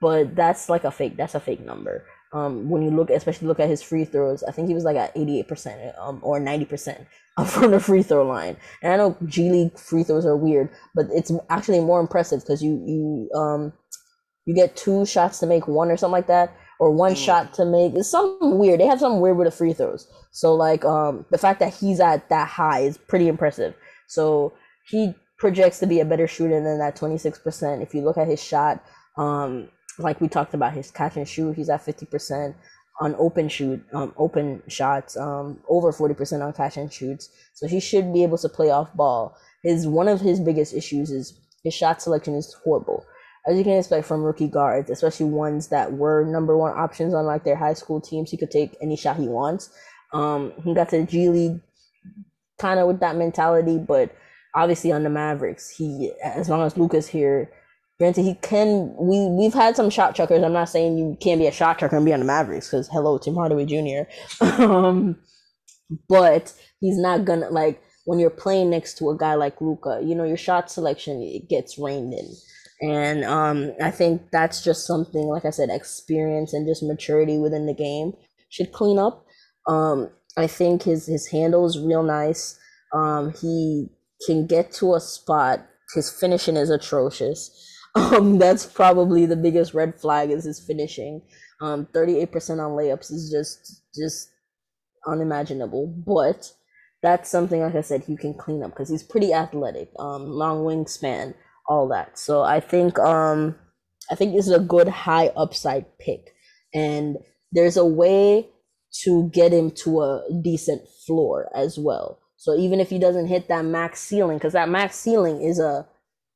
[0.00, 1.16] but that's like a fake.
[1.16, 2.04] That's a fake number.
[2.32, 4.96] Um, when you look, especially look at his free throws, I think he was like
[4.96, 7.06] at 88% um, or 90%
[7.46, 8.56] from the free throw line.
[8.82, 12.62] And I know G League free throws are weird, but it's actually more impressive because
[12.62, 13.72] you you um
[14.46, 17.24] you get two shots to make one or something like that, or one mm.
[17.24, 17.94] shot to make.
[17.94, 18.80] It's something weird.
[18.80, 20.08] They have something weird with the free throws.
[20.32, 23.74] So like um the fact that he's at that high is pretty impressive.
[24.08, 24.52] So
[24.86, 27.82] he projects to be a better shooter than that 26%.
[27.82, 28.84] If you look at his shot,
[29.16, 32.54] um, like we talked about his catch and shoot, he's at 50%
[33.00, 37.28] on open shoot, um, open shots, um, over 40% on catch and shoots.
[37.54, 39.36] So he should be able to play off ball.
[39.62, 43.04] His one of his biggest issues is his shot selection is horrible.
[43.46, 47.26] As you can expect from rookie guards, especially ones that were number one options on
[47.26, 49.70] like their high school teams, he could take any shot he wants.
[50.12, 51.60] Um, he got to the G League
[52.58, 54.14] kind of with that mentality, but
[54.54, 57.50] obviously on the Mavericks, he as long as Luka's here,
[57.98, 58.94] Granted, he can.
[58.98, 60.42] We we've had some shot chuckers.
[60.42, 62.88] I'm not saying you can't be a shot chucker and be on the Mavericks because
[62.88, 64.10] hello, Tim Hardaway Jr.
[64.62, 65.16] um,
[66.08, 70.00] but he's not gonna like when you're playing next to a guy like Luka.
[70.02, 72.34] You know, your shot selection it gets reined in,
[72.80, 77.66] and um, I think that's just something like I said, experience and just maturity within
[77.66, 78.12] the game
[78.48, 79.24] should clean up.
[79.68, 82.58] Um, I think his his handle is real nice.
[82.92, 83.88] Um, he
[84.26, 85.64] can get to a spot.
[85.94, 87.70] His finishing is atrocious.
[87.94, 91.22] Um, that's probably the biggest red flag is his finishing.
[91.60, 94.30] Um, 38% on layups is just just
[95.06, 95.86] unimaginable.
[95.86, 96.52] But
[97.02, 100.64] that's something, like I said, he can clean up because he's pretty athletic, um, long
[100.64, 101.34] wingspan,
[101.68, 102.18] all that.
[102.18, 103.56] So I think um,
[104.10, 106.34] I think this is a good high upside pick,
[106.72, 107.18] and
[107.52, 108.48] there's a way
[109.02, 112.20] to get him to a decent floor as well.
[112.36, 115.86] So even if he doesn't hit that max ceiling, because that max ceiling is a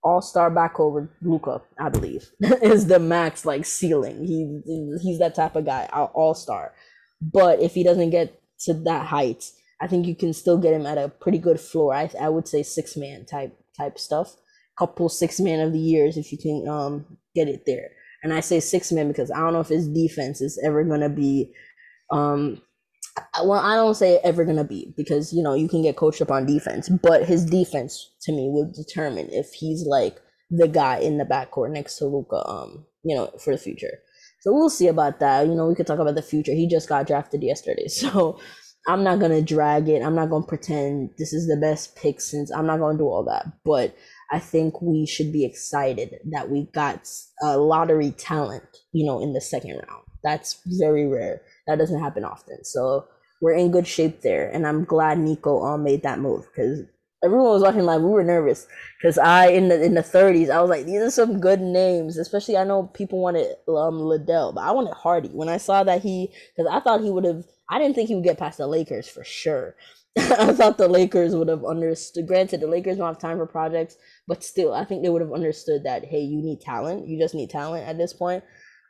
[0.09, 2.31] all star back over Luka, I believe,
[2.63, 4.25] is the max like ceiling.
[4.25, 4.61] He
[5.03, 6.73] he's that type of guy, all star.
[7.21, 9.45] But if he doesn't get to that height,
[9.81, 11.95] I think you can still get him at a pretty good floor.
[11.95, 14.35] I I would say six man type type stuff.
[14.79, 17.91] Couple six man of the years if you can um get it there.
[18.23, 21.09] And I say six man because I don't know if his defense is ever gonna
[21.09, 21.53] be
[22.11, 22.63] um
[23.45, 26.31] well, I don't say ever gonna be because you know you can get coached up
[26.31, 31.19] on defense, but his defense to me will determine if he's like the guy in
[31.19, 33.99] the backcourt next to Luka, um, you know, for the future.
[34.41, 35.47] So we'll see about that.
[35.47, 36.53] You know, we could talk about the future.
[36.53, 38.39] He just got drafted yesterday, so
[38.87, 40.03] I'm not gonna drag it.
[40.03, 43.25] I'm not gonna pretend this is the best pick since I'm not gonna do all
[43.25, 43.47] that.
[43.65, 43.97] But
[44.31, 47.09] I think we should be excited that we got
[47.43, 50.05] a lottery talent, you know, in the second round.
[50.23, 52.65] That's very rare that doesn't happen often.
[52.65, 53.07] So
[53.43, 56.83] we're in good shape there, and I'm glad Nico um made that move because
[57.25, 58.03] everyone was watching live.
[58.03, 58.67] We were nervous
[59.01, 62.19] because I in the in the 30s I was like these are some good names.
[62.19, 65.29] Especially I know people wanted um Liddell, but I wanted Hardy.
[65.31, 67.45] When I saw that he because I thought he would have.
[67.71, 69.77] I didn't think he would get past the Lakers for sure.
[70.19, 72.27] I thought the Lakers would have understood.
[72.27, 75.33] Granted, the Lakers don't have time for projects, but still, I think they would have
[75.35, 76.05] understood that.
[76.07, 77.07] Hey, you need talent.
[77.07, 78.43] You just need talent at this point.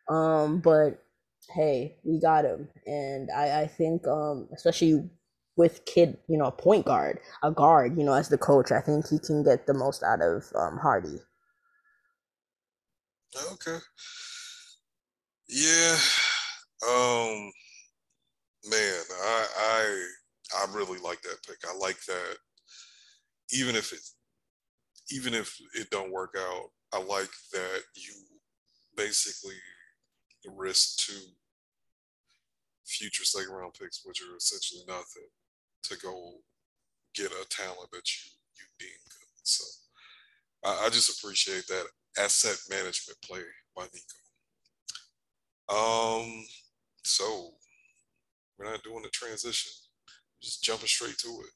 [0.09, 1.03] Um, but
[1.51, 2.69] hey, we got him.
[2.87, 5.09] And I, I think, um, especially
[5.57, 8.81] with Kidd, you know, a point guard, a guard, you know, as the coach, I
[8.81, 11.19] think he can get the most out of um, Hardy.
[13.53, 13.79] Okay.
[15.49, 15.97] Yeah.
[16.89, 17.53] Um.
[18.69, 20.07] Man, I I
[20.59, 21.59] I really like that pick.
[21.69, 22.37] I like that.
[23.53, 24.01] Even if it,
[25.11, 28.13] even if it don't work out, I like that you
[28.97, 29.55] basically
[30.57, 31.21] risk two
[32.89, 35.29] future second round picks, which are essentially nothing,
[35.85, 36.35] to go
[37.15, 39.29] get a talent that you you deem good.
[39.43, 39.65] So
[40.65, 41.87] I, I just appreciate that
[42.19, 43.41] asset management play
[43.77, 44.19] by Nico.
[45.69, 46.45] Um,
[47.05, 47.55] so
[48.59, 49.71] we're not doing the transition,
[50.43, 51.51] just jumping straight to it.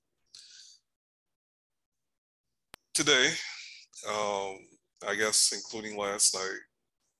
[2.94, 3.30] Today,
[4.08, 4.58] um,
[5.08, 6.60] I guess including last night,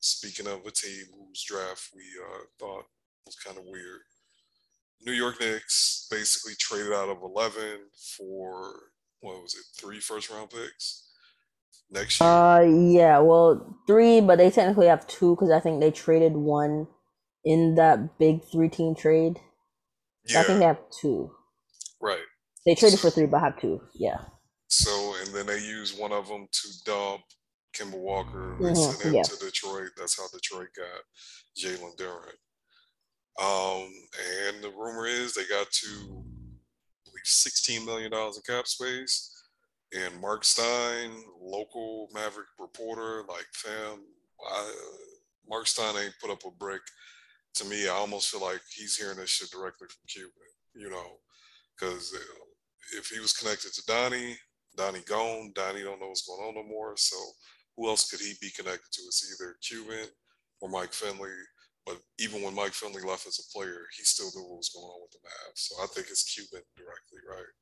[0.01, 2.85] speaking of a team whose draft we uh, thought
[3.26, 4.00] was kind of weird.
[5.04, 7.62] New York Knicks basically traded out of 11
[8.16, 8.74] for,
[9.20, 11.11] what was it, three first round picks
[11.90, 12.30] next year?
[12.30, 16.87] Uh, yeah, well, three, but they technically have two because I think they traded one
[17.44, 19.38] in that big three team trade.
[20.26, 20.40] Yeah.
[20.40, 21.32] I think they have two.
[22.00, 22.22] Right.
[22.64, 23.80] They traded for three, but have two.
[23.94, 24.18] Yeah.
[24.68, 27.22] So, and then they use one of them to dump
[27.76, 28.56] Kemba Walker.
[28.61, 28.74] They mm-hmm.
[28.74, 29.22] sent him yeah.
[29.22, 29.90] to Detroit.
[29.96, 31.02] That's how Detroit got
[31.58, 32.35] Jalen Duren.
[33.40, 33.88] Um,
[34.47, 39.31] and the rumor is they got to I believe $16 million in cap space.
[39.92, 44.01] And Marc Stein, local Maverick reporter, like, fam,
[44.51, 44.75] I,
[45.49, 46.83] Marc Stein ain't put up a brick
[47.55, 50.33] to me, I almost feel like he's hearing this shit directly from Cuban,
[50.75, 51.18] you know,
[51.77, 52.14] because
[52.97, 54.37] if he was connected to Donnie,
[54.77, 56.95] Donnie gone, Donnie don't know what's going on no more.
[56.97, 57.16] So
[57.77, 59.03] who else could he be connected to?
[59.03, 60.09] It's either Cuban
[60.61, 61.31] or Mike Finley.
[61.85, 64.87] But even when Mike Finley left as a player, he still knew what was going
[64.87, 65.57] on with the Mavs.
[65.57, 67.53] So I think it's Cuban directly, right?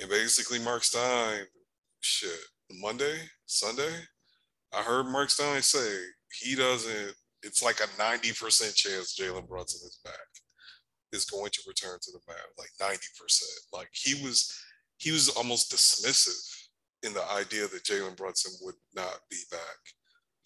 [0.00, 1.44] And basically, Marc Stein,
[2.00, 2.38] shit,
[2.70, 3.92] Monday, Sunday,
[4.72, 5.98] I heard Marc Stein say
[6.40, 10.14] he doesn't, it's like a 90% chance Jalen Brunson is back,
[11.12, 13.42] is going to return to the Mavs, like 90%.
[13.72, 14.50] Like he was,
[14.96, 16.40] he was almost dismissive
[17.02, 19.60] in the idea that Jalen Brunson would not be back.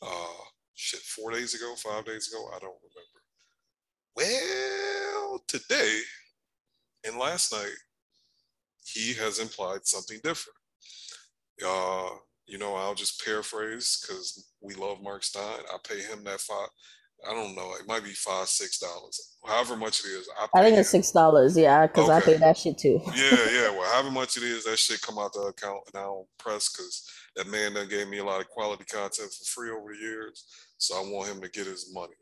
[0.03, 0.45] Uh,
[0.77, 3.21] shit, four days ago, five days ago, I don't remember.
[4.15, 6.01] Well, today
[7.07, 7.75] and last night,
[8.85, 10.57] he has implied something different.
[11.67, 12.11] Uh,
[12.47, 15.61] you know, I'll just paraphrase because we love Marc Stein.
[15.73, 16.69] I pay him that five.
[17.29, 17.73] I don't know.
[17.81, 20.29] It might be five, six dollars, however much it is.
[20.39, 21.57] I, I think it's six dollars.
[21.57, 22.17] Yeah, because okay.
[22.17, 23.01] I pay that shit too.
[23.15, 23.71] yeah, yeah.
[23.77, 26.71] Well, however much it is, that shit come out the account and I don't press
[26.71, 30.01] because that man done gave me a lot of quality content for free over the
[30.01, 30.47] years.
[30.79, 32.15] So I want him to get his money.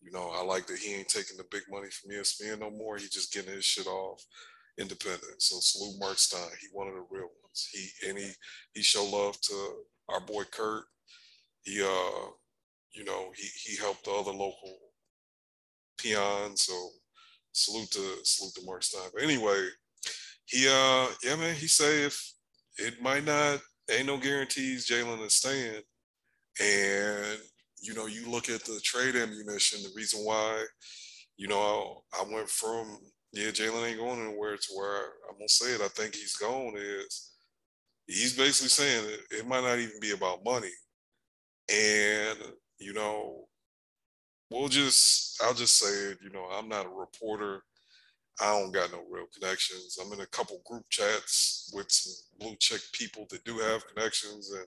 [0.00, 2.96] You know, I like that he ain't taking the big money from ESPN no more.
[2.96, 4.24] He just getting his shit off
[4.78, 5.40] independent.
[5.40, 6.48] So salute Marc Stein.
[6.60, 7.68] He one of the real ones.
[7.70, 8.30] He and he
[8.74, 9.74] he show love to
[10.08, 10.84] our boy Kurt.
[11.62, 12.26] He uh,
[12.94, 14.78] you know, he he helped the other local
[15.98, 16.62] peons.
[16.62, 16.88] So
[17.52, 19.10] salute to salute to Marc Stein.
[19.14, 19.68] But anyway,
[20.46, 22.32] he uh yeah man, he say if
[22.78, 25.82] it might not ain't no guarantees Jalen is staying.
[26.60, 27.38] And
[27.82, 30.64] you know, you look at the trade ammunition, the reason why,
[31.36, 32.96] you know, I, I went from,
[33.32, 34.96] yeah, Jalen ain't going anywhere to where
[35.28, 37.32] I'm going to say it, I think he's gone is
[38.06, 40.70] he's basically saying it, it might not even be about money.
[41.68, 42.38] And,
[42.78, 43.46] you know,
[44.50, 47.62] we'll just, I'll just say it, you know, I'm not a reporter.
[48.40, 49.98] I don't got no real connections.
[50.00, 54.50] I'm in a couple group chats with some blue check people that do have connections
[54.52, 54.66] and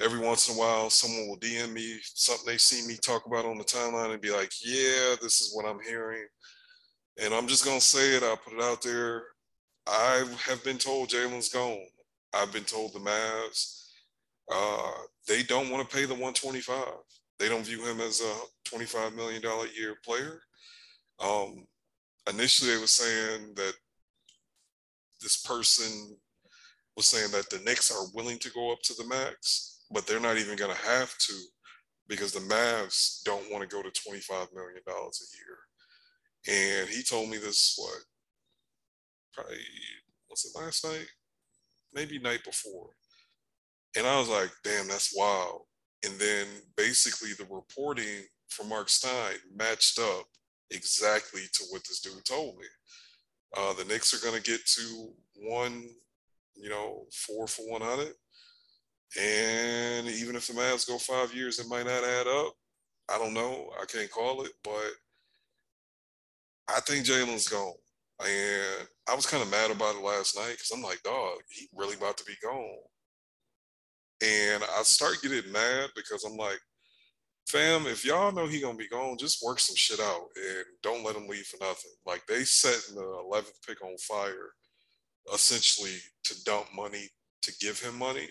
[0.00, 3.44] every once in a while someone will DM me something they see me talk about
[3.44, 6.26] on the timeline and be like, yeah, this is what I'm hearing.
[7.22, 9.24] And I'm just gonna say it, I'll put it out there.
[9.86, 11.84] I have been told Jalen's gone.
[12.32, 13.82] I've been told the Mavs,
[14.50, 14.92] uh,
[15.28, 16.84] they don't want to pay the 125.
[17.38, 18.34] They don't view him as a
[18.74, 20.40] $25 million a year player.
[21.20, 21.66] Um,
[22.28, 23.74] initially, they were saying that
[25.20, 26.16] this person
[26.96, 30.20] was saying that the Knicks are willing to go up to the max but they're
[30.20, 31.34] not even going to have to
[32.08, 34.94] because the Mavs don't want to go to $25 million a
[35.36, 36.80] year.
[36.80, 37.98] And he told me this, what,
[39.32, 39.58] probably,
[40.28, 41.06] was it last night?
[41.94, 42.90] Maybe night before.
[43.96, 45.62] And I was like, damn, that's wild.
[46.04, 50.24] And then basically the reporting from Marc Stein matched up
[50.74, 52.66] exactly to what this dude told me.
[53.56, 55.88] Uh, the Knicks are going to get to one,
[56.54, 58.12] you know, four for 100.
[59.20, 62.54] And even if the Mavs go five years, it might not add up.
[63.10, 63.70] I don't know.
[63.80, 64.92] I can't call it, but
[66.68, 67.74] I think Jalen's gone.
[68.20, 71.68] And I was kind of mad about it last night because I'm like, dog, he
[71.74, 72.78] really about to be gone.
[74.22, 76.60] And I start getting mad because I'm like,
[77.52, 81.04] fam, if y'all know he gonna be gone, just work some shit out and don't
[81.04, 81.90] let him leave for nothing.
[82.06, 84.52] Like they setting the 11th pick on fire,
[85.32, 87.08] essentially to dump money
[87.42, 88.28] to give him money.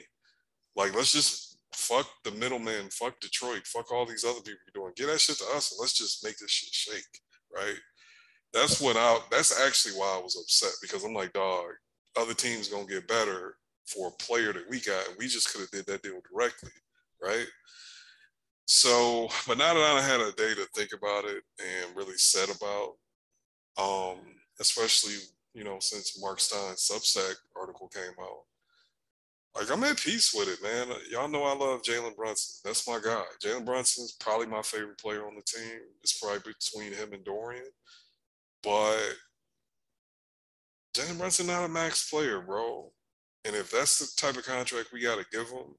[0.76, 4.94] Like, let's just fuck the middleman, fuck Detroit, fuck all these other people you're doing.
[4.96, 7.22] Get that shit to us and let's just make this shit shake,
[7.56, 7.78] right?
[8.54, 9.20] That's what I.
[9.30, 11.68] That's actually why I was upset because I'm like, dog,
[12.18, 13.56] other teams gonna get better
[13.86, 16.72] for a player that we got, and we just could have did that deal directly,
[17.22, 17.48] right?
[18.72, 22.50] So, but now that I had a day to think about it and really set
[22.56, 22.94] about,
[23.78, 24.18] um,
[24.60, 25.16] especially
[25.54, 28.44] you know since Marc Stein's Substack article came out,
[29.56, 30.96] like I'm at peace with it, man.
[31.12, 32.62] Y'all know I love Jalen Brunson.
[32.64, 33.24] That's my guy.
[33.44, 35.80] Jalen Brunson is probably my favorite player on the team.
[36.02, 37.66] It's probably between him and Dorian.
[38.64, 39.16] But
[40.96, 42.90] Jalen Brunson not a max player, bro.
[43.44, 45.76] And if that's the type of contract we got to give him,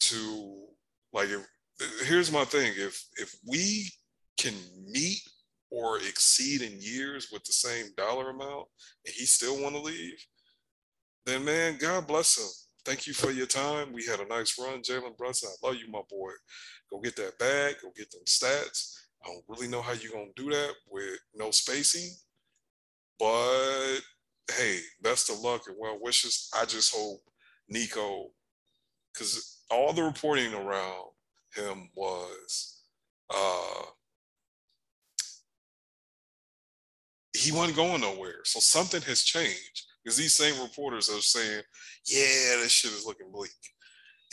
[0.00, 0.64] to
[1.12, 1.46] like, if,
[2.04, 3.90] here's my thing: if if we
[4.38, 4.54] can
[4.86, 5.20] meet
[5.70, 8.66] or exceed in years with the same dollar amount,
[9.06, 10.24] and he still want to leave,
[11.26, 12.48] then man, God bless him
[12.84, 13.92] thank you for your time.
[13.92, 15.50] We had a nice run, Jalen Brunson.
[15.50, 16.30] I love you, my boy.
[16.90, 17.76] Go get that bag.
[17.82, 18.96] Go get them stats.
[19.24, 22.10] I don't really know how you're gonna do that with no spacing,
[23.18, 24.00] but
[24.54, 26.50] hey, best of luck and well wishes.
[26.54, 27.22] I just hope
[27.68, 28.30] Nico,
[29.12, 31.06] because all the reporting around
[31.54, 32.82] him was,
[33.30, 33.86] uh,
[37.36, 38.40] he wasn't going nowhere.
[38.44, 41.62] So something has changed because these same reporters are saying,
[42.06, 43.50] yeah, this shit is looking bleak.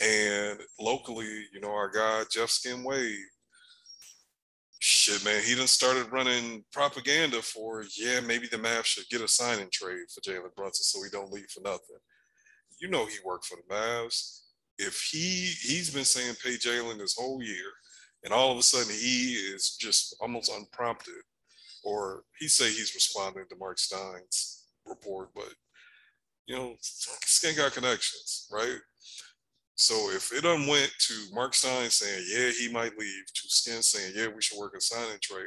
[0.00, 3.16] And locally, you know, our guy, Jeff Skin Wade,
[4.78, 9.28] shit, man, he done started running propaganda for, yeah, maybe the Mavs should get a
[9.28, 11.98] signing trade for Jalen Brunson so he don't leave for nothing.
[12.80, 14.41] You know he worked for the Mavs.
[14.86, 17.70] If he he's been saying pay Jalen this whole year,
[18.24, 21.22] and all of a sudden he is just almost unprompted,
[21.84, 25.54] or he say he's responding to Marc Stein's report, but
[26.46, 28.78] you know, Skin got connections, right?
[29.74, 34.12] So if it went to Marc Stein saying, yeah, he might leave, to Skin saying,
[34.14, 35.46] yeah, we should work a signing trade,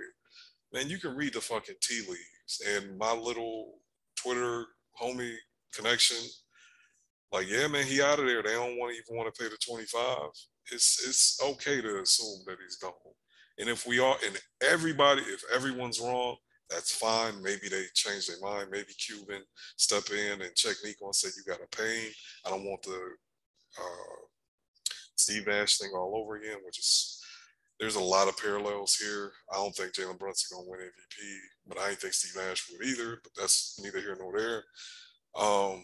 [0.74, 2.62] man, you can read the fucking tea leaves.
[2.68, 3.76] And my little
[4.16, 4.66] Twitter
[5.02, 5.36] homie
[5.74, 6.18] connection,
[7.36, 8.42] like, yeah, man, he out of there.
[8.42, 10.18] They don't want to even want to pay the 25.
[10.72, 12.92] It's it's okay to assume that he's gone.
[13.58, 16.38] And if we are, and everybody, if everyone's wrong,
[16.70, 17.42] that's fine.
[17.44, 18.70] Maybe they change their mind.
[18.72, 19.42] Maybe Cuban
[19.78, 22.12] step in and check Nico and say, you got a pain.
[22.46, 23.00] I don't want the
[23.80, 24.20] uh,
[25.16, 27.22] Steve Nash thing all over again, which is
[27.80, 29.32] there's a lot of parallels here.
[29.52, 32.88] I don't think Jalen Brunson gonna win MVP, but I didn't think Steve Nash would
[32.88, 33.20] either.
[33.22, 34.64] But that's neither here nor there.
[35.36, 35.84] Um,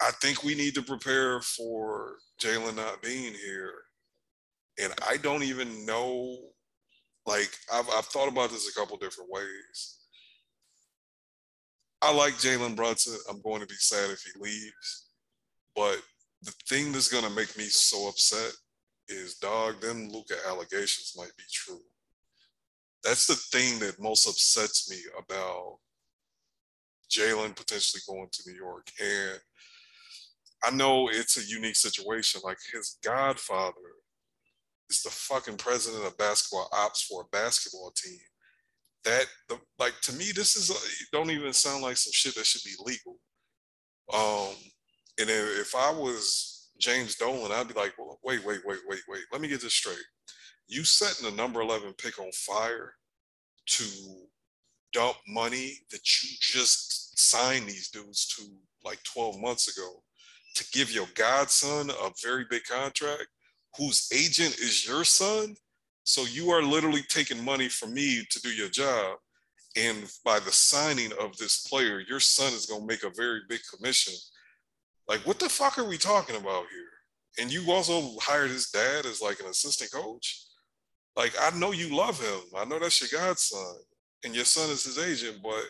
[0.00, 3.74] I think we need to prepare for Jalen not being here,
[4.82, 6.38] and I don't even know.
[7.26, 9.98] Like I've I've thought about this a couple different ways.
[12.00, 13.18] I like Jalen Brunson.
[13.28, 15.08] I'm going to be sad if he leaves,
[15.74, 16.00] but
[16.42, 18.52] the thing that's gonna make me so upset
[19.08, 21.80] is dog, them Luka allegations might be true.
[23.02, 25.78] That's the thing that most upsets me about
[27.10, 28.86] Jalen potentially going to New York.
[29.00, 29.40] And
[30.64, 32.40] I know it's a unique situation.
[32.44, 33.72] Like his godfather
[34.90, 38.18] is the fucking president of basketball ops for a basketball team.
[39.04, 42.46] That the like to me, this is a, don't even sound like some shit that
[42.46, 43.18] should be legal.
[44.12, 44.54] Um,
[45.20, 49.22] and if I was James Dolan, I'd be like, well, wait, wait, wait, wait, wait.
[49.32, 49.96] Let me get this straight.
[50.66, 52.94] You setting the number 11 pick on fire
[53.66, 53.84] to
[54.92, 58.44] dump money that you just signed these dudes to
[58.84, 60.02] like 12 months ago
[60.58, 63.26] to give your godson a very big contract
[63.76, 65.54] whose agent is your son.
[66.04, 69.18] So you are literally taking money from me to do your job.
[69.76, 73.40] And by the signing of this player, your son is going to make a very
[73.48, 74.14] big commission
[75.08, 77.40] like, what the fuck are we talking about here?
[77.40, 80.44] And you also hired his dad as like an assistant coach.
[81.16, 82.40] Like, I know you love him.
[82.56, 83.78] I know that's your godson,
[84.24, 85.42] and your son is his agent.
[85.42, 85.64] But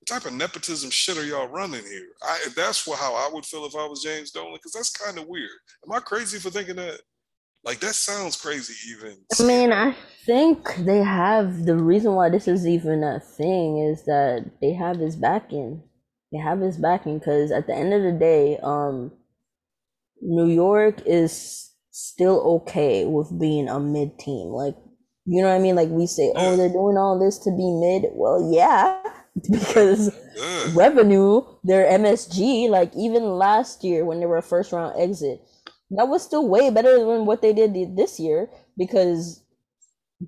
[0.00, 2.08] what type of nepotism shit are y'all running here?
[2.22, 5.18] I that's what how I would feel if I was James Dolan, because that's kind
[5.18, 5.50] of weird.
[5.86, 7.00] Am I crazy for thinking that?
[7.64, 9.16] Like that sounds crazy even.
[9.38, 9.94] I mean, I
[10.24, 14.98] think they have the reason why this is even a thing is that they have
[14.98, 15.82] his backing
[16.32, 19.12] they have his backing because at the end of the day, um,
[20.20, 24.48] New York is still okay with being a mid team.
[24.48, 24.74] Like,
[25.24, 25.74] you know what I mean?
[25.74, 28.10] Like we say, oh, they're doing all this to be mid.
[28.12, 29.00] Well, yeah,
[29.50, 30.10] because
[30.74, 35.40] revenue, their MSG, like even last year when they were a first round exit,
[35.90, 39.42] that was still way better than what they did this year because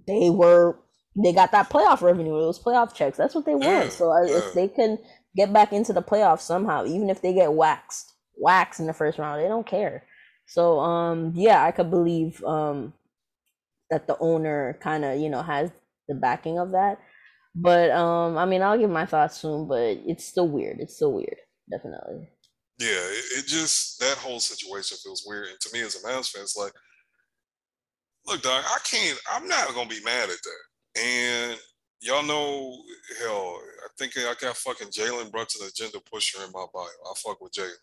[0.06, 0.78] they were
[1.16, 2.36] they got that playoff revenue.
[2.36, 3.18] It was playoff checks.
[3.18, 3.92] That's what they want.
[3.92, 4.98] So if they can
[5.36, 9.18] get back into the playoffs somehow, even if they get waxed, waxed in the first
[9.18, 9.40] round.
[9.42, 10.04] They don't care.
[10.46, 12.94] So um yeah, I could believe um
[13.90, 15.70] that the owner kind of, you know, has
[16.08, 16.98] the backing of that.
[17.54, 20.78] But um I mean, I'll give my thoughts soon, but it's still weird.
[20.80, 21.36] It's still weird,
[21.70, 22.28] definitely.
[22.78, 25.48] Yeah, it, it just that whole situation feels weird.
[25.48, 26.72] And to me as a Mavs fan, it's like,
[28.26, 31.00] look, dog, I can't I'm not gonna be mad at that.
[31.02, 31.58] And
[32.00, 32.76] y'all know,
[33.20, 36.84] hell, I think I got fucking Jalen Brunson agenda pusher in my bio.
[36.84, 37.74] I fuck with Jalen.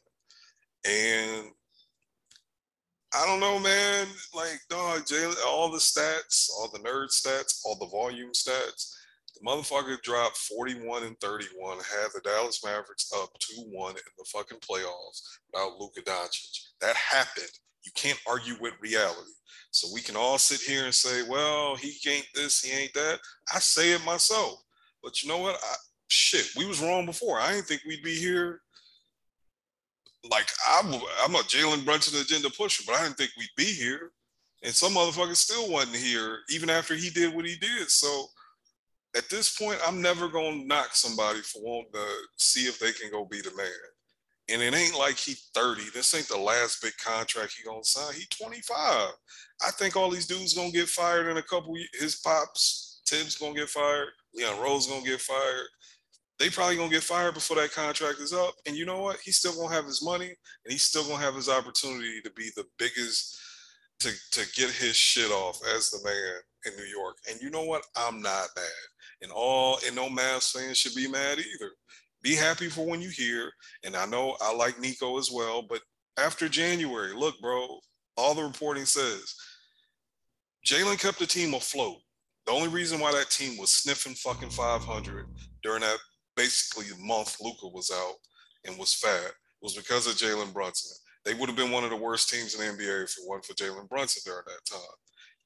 [0.85, 1.47] And
[3.13, 4.07] I don't know, man.
[4.33, 8.93] Like, dog, Jalen, all the stats, all the nerd stats, all the volume stats.
[9.39, 14.25] The motherfucker dropped 41 and 31, had the Dallas Mavericks up 2 1 in the
[14.25, 15.21] fucking playoffs
[15.51, 16.69] without Luka Doncic.
[16.81, 17.51] That happened.
[17.85, 19.31] You can't argue with reality.
[19.71, 23.19] So we can all sit here and say, well, he ain't this, he ain't that.
[23.53, 24.63] I say it myself.
[25.03, 25.55] But you know what?
[25.55, 25.75] I,
[26.07, 27.39] shit, we was wrong before.
[27.39, 28.61] I didn't think we'd be here.
[30.31, 34.11] Like I'm, I'm a Jalen Brunson agenda pusher, but I didn't think we'd be here.
[34.63, 37.89] And some motherfuckers still wasn't here, even after he did what he did.
[37.89, 38.25] So
[39.17, 42.07] at this point, I'm never gonna knock somebody for wanting to
[42.37, 43.67] see if they can go be the man.
[44.49, 45.83] And it ain't like he 30.
[45.93, 48.13] This ain't the last big contract he gonna sign.
[48.13, 49.11] He 25.
[49.65, 51.77] I think all these dudes gonna get fired in a couple.
[51.77, 54.09] Years, his pops, Thibs gonna get fired.
[54.35, 55.67] Leon Rose gonna get fired.
[56.39, 58.53] they probably gonna get fired before that contract is up.
[58.67, 59.19] And you know what?
[59.23, 62.51] He's still gonna have his money and he's still gonna have his opportunity to be
[62.55, 63.37] the biggest
[64.01, 67.17] to to get his shit off as the man in New York.
[67.29, 67.85] And you know what?
[67.95, 68.87] I'm not mad.
[69.21, 71.71] And all and no Mavs fans should be mad either.
[72.21, 73.51] Be happy for when you hear.
[73.83, 75.81] And I know I like Nico as well, but
[76.17, 77.79] after January, look, bro,
[78.15, 79.35] all the reporting says
[80.65, 81.97] Jalen kept the team afloat.
[82.45, 85.25] The only reason why that team was sniffing fucking 500
[85.63, 85.97] during that
[86.35, 88.15] basically month Luka was out
[88.65, 90.95] and was fat was because of Jalen Brunson.
[91.25, 93.45] They would have been one of the worst teams in the NBA if it wasn't
[93.45, 94.95] for Jalen Brunson during that time.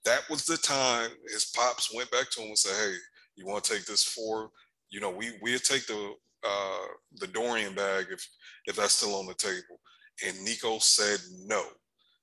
[0.05, 2.95] That was the time his pops went back to him and said, "Hey,
[3.35, 4.49] you want to take this for?
[4.89, 6.13] You know, we we'd take the
[6.43, 8.25] uh, the Dorian bag if
[8.65, 9.79] if that's still on the table."
[10.25, 11.63] And Nico said no.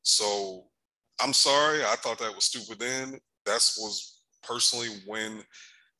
[0.03, 0.65] So
[1.21, 1.85] I'm sorry.
[1.85, 3.19] I thought that was stupid then.
[3.47, 5.43] That was personally when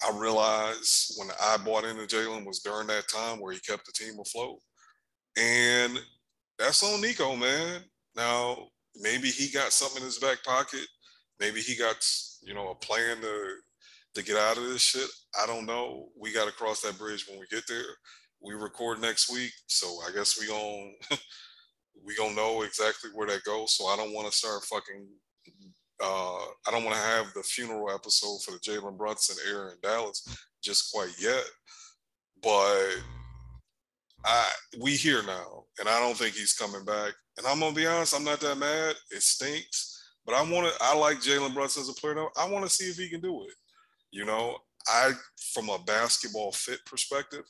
[0.03, 3.93] I realized when I bought into Jalen was during that time where he kept the
[3.93, 4.59] team afloat.
[5.37, 5.99] And
[6.59, 7.83] that's on Nico, man.
[8.17, 10.87] Now, maybe he got something in his back pocket.
[11.41, 11.97] Maybe he got,
[12.43, 13.55] you know, a plan to
[14.15, 15.09] to get out of this shit.
[15.41, 16.09] I don't know.
[16.19, 17.85] We got to cross that bridge when we get there.
[18.41, 20.95] We record next week, so I guess we going
[22.05, 23.75] we gonna know exactly where that goes.
[23.75, 25.09] So I don't want to start fucking
[26.01, 29.77] uh, I don't want to have the funeral episode for the Jalen Brunson era in
[29.83, 30.25] Dallas
[30.63, 31.45] just quite yet,
[32.43, 32.87] but
[34.25, 34.49] I
[34.81, 37.13] we here now, and I don't think he's coming back.
[37.37, 38.95] And I'm gonna be honest, I'm not that mad.
[39.11, 40.73] It stinks, but I want to.
[40.81, 42.15] I like Jalen Brunson as a player.
[42.15, 42.31] Now.
[42.37, 43.55] I want to see if he can do it.
[44.11, 44.57] You know,
[44.89, 45.13] I
[45.53, 47.45] from a basketball fit perspective,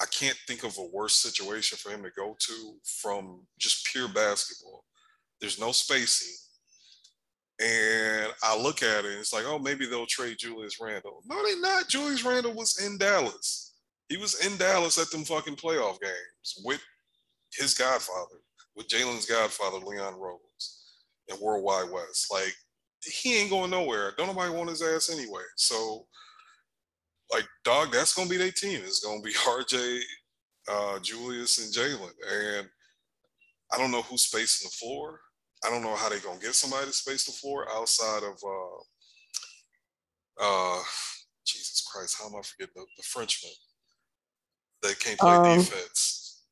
[0.00, 4.08] I can't think of a worse situation for him to go to from just pure
[4.08, 4.84] basketball.
[5.40, 6.34] There's no spacing
[7.60, 11.22] and I look at it, and it's like, oh, maybe they'll trade Julius Randle.
[11.26, 11.88] No, they not.
[11.88, 13.74] Julius Randle was in Dallas.
[14.08, 16.80] He was in Dallas at them fucking playoff games with
[17.52, 18.40] his godfather,
[18.76, 20.94] with Jalen's godfather, Leon Rose,
[21.28, 22.28] and Worldwide Wes.
[22.32, 22.54] Like,
[23.04, 24.12] he ain't going nowhere.
[24.16, 25.42] Don't nobody want his ass anyway.
[25.56, 26.06] So,
[27.32, 28.80] like, dog, that's gonna be their team.
[28.84, 30.00] It's gonna be RJ,
[30.70, 32.12] uh, Julius, and Jalen.
[32.30, 32.68] And
[33.72, 35.20] I don't know who's spacing the floor.
[35.64, 38.80] I don't know how they're gonna get somebody to space the floor outside of uh
[40.40, 40.82] uh
[41.48, 43.52] Jesus Christ, how am I forgetting the, the Frenchman
[44.82, 46.44] that can't play um, defense?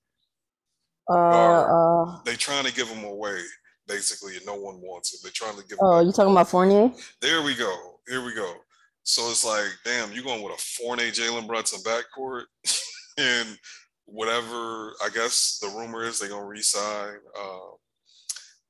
[1.09, 3.41] Uh, uh, they trying to give him away,
[3.89, 5.21] basically, and no one wants it.
[5.23, 6.91] They're trying to give Oh, you talking about Fournier?
[7.21, 8.01] There we go.
[8.09, 8.55] Here we go.
[9.03, 12.43] So it's like, damn, you going with a Fournier Jalen Brunson backcourt
[13.19, 13.59] and
[14.05, 17.75] whatever I guess the rumor is they're gonna resign uh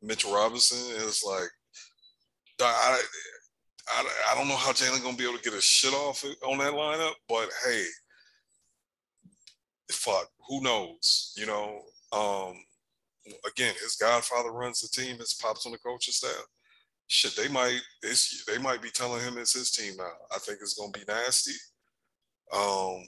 [0.03, 1.49] Mitchell Robinson is like,
[2.61, 3.03] I,
[3.89, 6.59] I, I don't know how Jalen gonna be able to get his shit off on
[6.59, 7.85] that lineup, but hey,
[9.91, 11.33] fuck, who knows?
[11.37, 11.81] You know,
[12.13, 12.55] um,
[13.47, 15.19] again, his godfather runs the team.
[15.19, 16.45] His pops on the coaching staff.
[17.09, 20.11] Shit, they might it's, they might be telling him it's his team now.
[20.35, 21.55] I think it's gonna be nasty.
[22.53, 23.03] Um,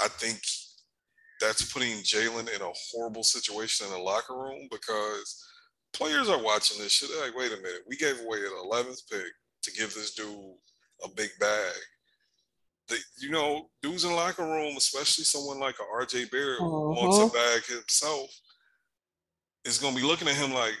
[0.00, 0.40] I think
[1.40, 5.44] that's putting Jalen in a horrible situation in the locker room because
[5.92, 7.10] players are watching this shit.
[7.10, 9.32] They're like, wait a minute, we gave away an 11th pick
[9.62, 10.54] to give this dude
[11.04, 11.74] a big bag.
[12.88, 16.68] The, you know, dudes in the locker room, especially someone like a RJ Barrett uh-huh.
[16.68, 18.28] wants a bag himself,
[19.64, 20.74] is going to be looking at him like,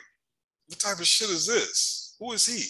[0.66, 2.16] what type of shit is this?
[2.18, 2.64] Who is he?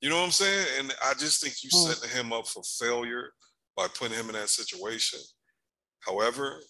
[0.00, 0.66] You know what I'm saying?
[0.78, 1.92] And I just think you uh-huh.
[1.92, 3.32] setting him up for failure
[3.76, 5.20] by putting him in that situation.
[6.00, 6.60] However,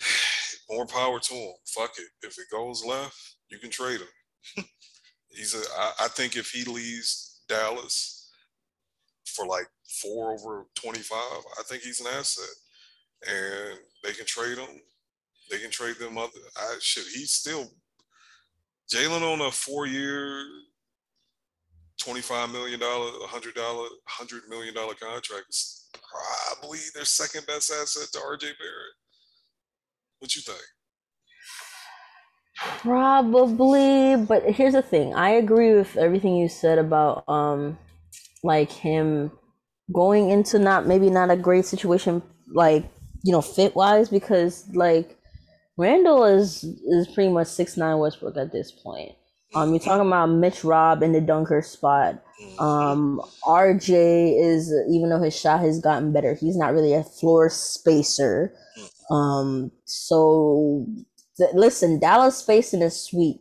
[0.70, 1.52] more power to him.
[1.66, 2.26] Fuck it.
[2.26, 3.16] If it goes left,
[3.50, 4.64] you can trade him.
[5.28, 5.62] He's a.
[5.78, 8.30] I, I think if he leaves Dallas
[9.26, 9.66] for like
[10.02, 12.48] four over twenty five, I think he's an asset,
[13.28, 14.80] and they can trade him.
[15.50, 16.30] They can trade them other.
[16.56, 17.04] I should.
[17.14, 17.70] He's still
[18.92, 20.44] Jalen on a four year,
[22.02, 28.94] $25 million, $100, $100 million contract is probably their second best asset to RJ Barrett.
[30.20, 30.58] What you think?
[32.56, 35.14] Probably, but here's the thing.
[35.14, 37.78] I agree with everything you said about um
[38.42, 39.30] like him
[39.92, 42.20] going into not maybe not a great situation
[42.52, 42.84] like,
[43.22, 45.17] you know, fit wise because like
[45.78, 49.12] Randle is is pretty much six nine Westbrook at this point.
[49.54, 52.22] Um, you're talking about Mitch Rob in the dunker spot.
[52.58, 57.48] Um, RJ is even though his shot has gotten better, he's not really a floor
[57.48, 58.52] spacer.
[59.10, 60.84] Um, so
[61.38, 63.40] th- listen, Dallas spacing is sweet.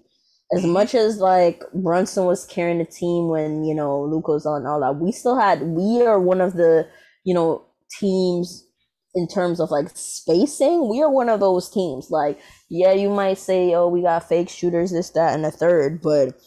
[0.56, 0.72] As mm-hmm.
[0.72, 4.80] much as like Brunson was carrying the team when you know Luka was on all
[4.80, 6.88] that, we still had we are one of the
[7.26, 7.66] you know
[8.00, 8.67] teams
[9.16, 12.10] in terms of like spacing, we are one of those teams.
[12.10, 12.40] Like,
[12.70, 16.40] yeah, you might say, oh, we got fake shooters, this, that, and the third, but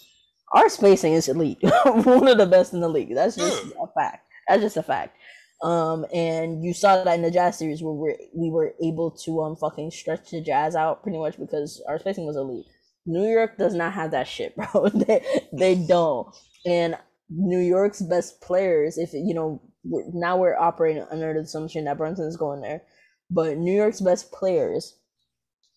[0.52, 1.58] our spacing is elite.
[1.84, 3.14] one of the best in the league.
[3.14, 4.26] That's just a fact.
[4.48, 5.16] That's just a fact.
[5.62, 9.42] Um, and you saw that in the Jazz series where we we were able to
[9.42, 12.64] um fucking stretch the Jazz out pretty much because our spacing was elite.
[13.06, 14.88] New York does not have that shit, bro.
[14.88, 16.34] they they don't.
[16.64, 16.96] And
[17.28, 21.98] New York's best players, if you know, we're, now we're operating under the assumption that
[21.98, 22.82] Brunson is going there,
[23.30, 24.98] but New York's best players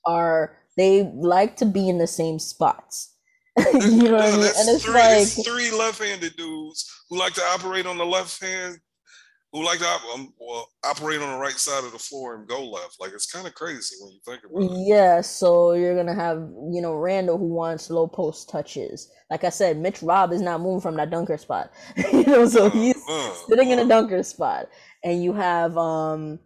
[0.05, 3.15] are they like to be in the same spots.
[3.73, 4.51] you know what I mean?
[4.57, 8.79] And it's three, like three left-handed dudes who like to operate on the left hand
[9.53, 9.85] who like to
[10.15, 12.97] um, well, operate on the right side of the floor and go left.
[12.99, 14.87] Like it's kind of crazy when you think about it.
[14.87, 16.39] Yeah, so you're gonna have
[16.71, 19.11] you know Randle who wants low post touches.
[19.29, 21.71] Like I said, Mitch Rob is not moving from that dunker spot.
[22.11, 23.73] you know, so he's uh, sitting uh.
[23.73, 24.69] in a dunker spot,
[25.03, 26.39] and you have um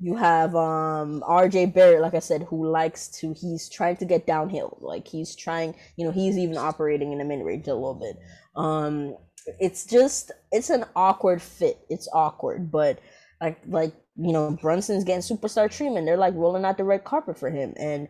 [0.00, 4.26] you have um RJ Barrett, like I said, who likes to he's trying to get
[4.26, 4.78] downhill.
[4.80, 8.16] Like he's trying, you know, he's even operating in the mid range a little bit.
[8.56, 9.14] Um
[9.58, 11.80] it's just it's an awkward fit.
[11.88, 13.00] It's awkward, but
[13.40, 16.06] like like you know Brunson's getting superstar treatment.
[16.06, 18.08] They're like rolling out the red carpet for him, and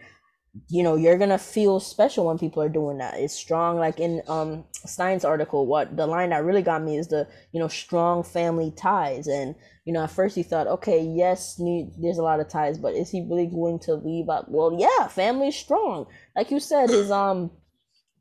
[0.68, 3.18] you know you're gonna feel special when people are doing that.
[3.18, 3.78] It's strong.
[3.78, 7.60] Like in um Stein's article, what the line that really got me is the you
[7.60, 9.54] know strong family ties, and
[9.84, 11.60] you know at first you thought, okay, yes,
[12.00, 14.50] there's a lot of ties, but is he really going to leave out?
[14.50, 16.06] Well, yeah, family's strong.
[16.36, 17.50] Like you said, his um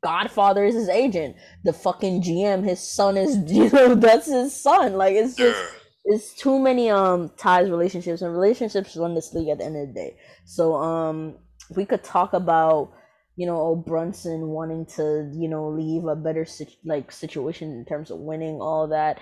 [0.02, 1.36] Godfather is his agent.
[1.64, 4.94] The fucking GM, his son is you know that's his son.
[4.94, 5.60] Like it's just
[6.04, 9.88] it's too many um ties, relationships, and relationships run this league at the end of
[9.88, 10.16] the day.
[10.44, 11.36] So um
[11.76, 12.92] we could talk about
[13.36, 16.46] you know old Brunson wanting to you know leave a better
[16.84, 19.20] like situation in terms of winning all that.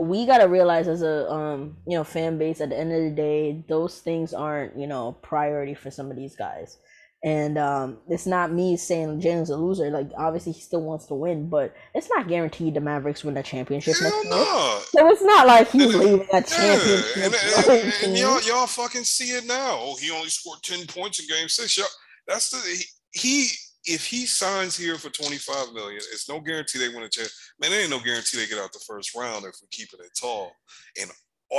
[0.00, 3.10] We gotta realize as a um you know fan base at the end of the
[3.10, 6.78] day, those things aren't you know priority for some of these guys.
[7.24, 9.90] And um, it's not me saying Jalen's a loser.
[9.90, 13.44] Like obviously he still wants to win, but it's not guaranteed the Mavericks win the
[13.44, 14.80] championship Hell next no.
[14.86, 16.76] So it's not like he's leaving that yeah.
[16.76, 17.16] championship.
[17.16, 17.34] And,
[17.70, 19.76] and, and, y'all, y'all fucking see it now.
[19.78, 21.78] Oh, he only scored ten points in Game Six.
[21.78, 21.86] Y'all,
[22.26, 23.48] that's the he.
[23.84, 27.32] If he signs here for twenty five million, it's no guarantee they win a championship.
[27.60, 30.00] Man, there ain't no guarantee they get out the first round if we keep it
[30.20, 30.52] tall.
[31.00, 31.10] And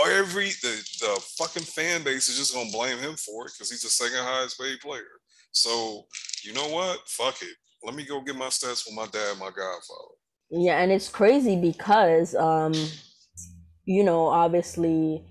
[0.08, 3.82] every the the fucking fan base is just gonna blame him for it because he's
[3.82, 5.20] the second highest paid player.
[5.54, 6.06] So
[6.44, 7.00] you know what?
[7.08, 7.56] Fuck it.
[7.84, 10.16] Let me go get my stats with my dad, my godfather.
[10.50, 12.74] Yeah, and it's crazy because um,
[13.86, 15.26] you know, obviously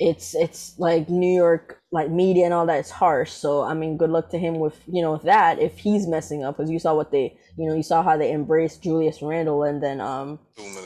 [0.00, 3.30] it's it's like New York like media and all that is harsh.
[3.30, 6.44] So I mean, good luck to him with you know with that if he's messing
[6.44, 9.62] up because you saw what they you know you saw how they embraced Julius Randle
[9.62, 10.38] and then um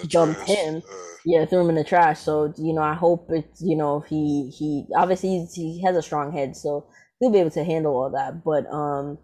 [0.09, 0.77] dumped him.
[0.77, 0.95] Uh,
[1.25, 2.21] yeah, threw him in the trash.
[2.21, 6.33] So you know, I hope it's you know he he obviously he has a strong
[6.33, 6.57] head.
[6.57, 6.87] So
[7.21, 8.45] he'll be able to handle all that.
[8.45, 9.19] But um,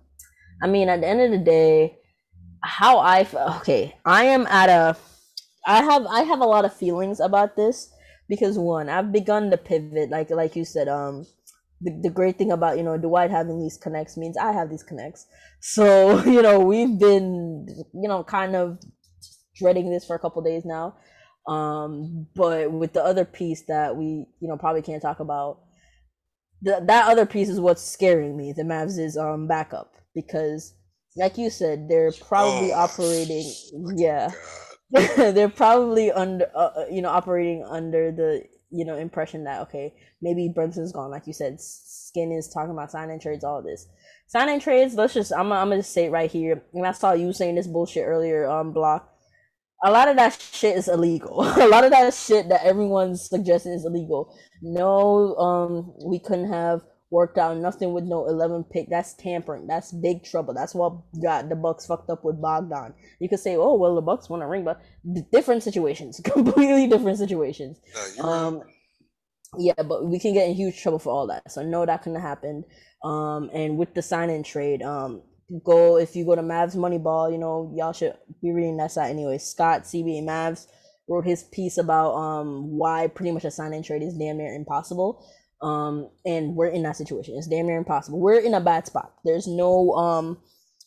[0.63, 1.99] I mean, at the end of the day,
[2.63, 3.27] how I
[3.59, 4.97] okay, I am at a,
[5.67, 7.93] I have I have a lot of feelings about this
[8.29, 11.27] because one, I've begun to pivot, like like you said, um.
[11.81, 14.85] The, the great thing about you know Dwight having these connects means I have these
[14.85, 15.27] connects.
[15.61, 18.79] So you know we've been you know kind of
[19.57, 20.97] dreading this for a couple days now.
[21.47, 25.59] Um, but with the other piece that we you know probably can't talk about
[26.65, 28.53] the, that other piece is what's scaring me.
[28.53, 30.75] The Mavs is um backup because,
[31.17, 33.53] like you said, they're probably oh, operating.
[33.95, 34.31] Yeah,
[34.91, 39.95] they're probably under uh, uh, you know operating under the you know impression that okay
[40.23, 41.11] maybe Brunson's gone.
[41.11, 43.45] Like you said, Skin is talking about signing trades.
[43.45, 43.87] All this
[44.27, 44.95] signing trades.
[44.95, 46.63] Let's just I'm I'm gonna just say it right here.
[46.73, 49.14] And I saw you saying this bullshit earlier on um, block
[49.83, 51.43] a lot of that shit is illegal.
[51.61, 54.35] a lot of that shit that everyone's suggesting is illegal.
[54.63, 58.89] No, um, we couldn't have worked out nothing with no 11 pick.
[58.91, 59.67] That's tampering.
[59.67, 60.55] That's big trouble.
[60.55, 62.95] That's what got the Bucks fucked up with Bogdan.
[63.21, 64.81] You could say, oh well, the Bucks won a ring, but
[65.31, 67.79] different situations, completely different situations.
[68.19, 68.67] No, um, right.
[69.59, 71.51] yeah, but we can get in huge trouble for all that.
[71.51, 72.65] So no, that couldn't have happened.
[73.05, 75.23] Um, and with the sign and trade, um,
[75.63, 79.11] go if you go to Mavs Moneyball, you know, y'all should be reading that site
[79.11, 79.39] anyway.
[79.39, 80.67] Scott CB Mavs
[81.09, 84.55] wrote his piece about um why pretty much a sign and trade is damn near
[84.55, 85.25] impossible.
[85.61, 87.35] Um and we're in that situation.
[87.37, 88.21] It's damn near impossible.
[88.21, 89.15] We're in a bad spot.
[89.25, 90.39] There's no um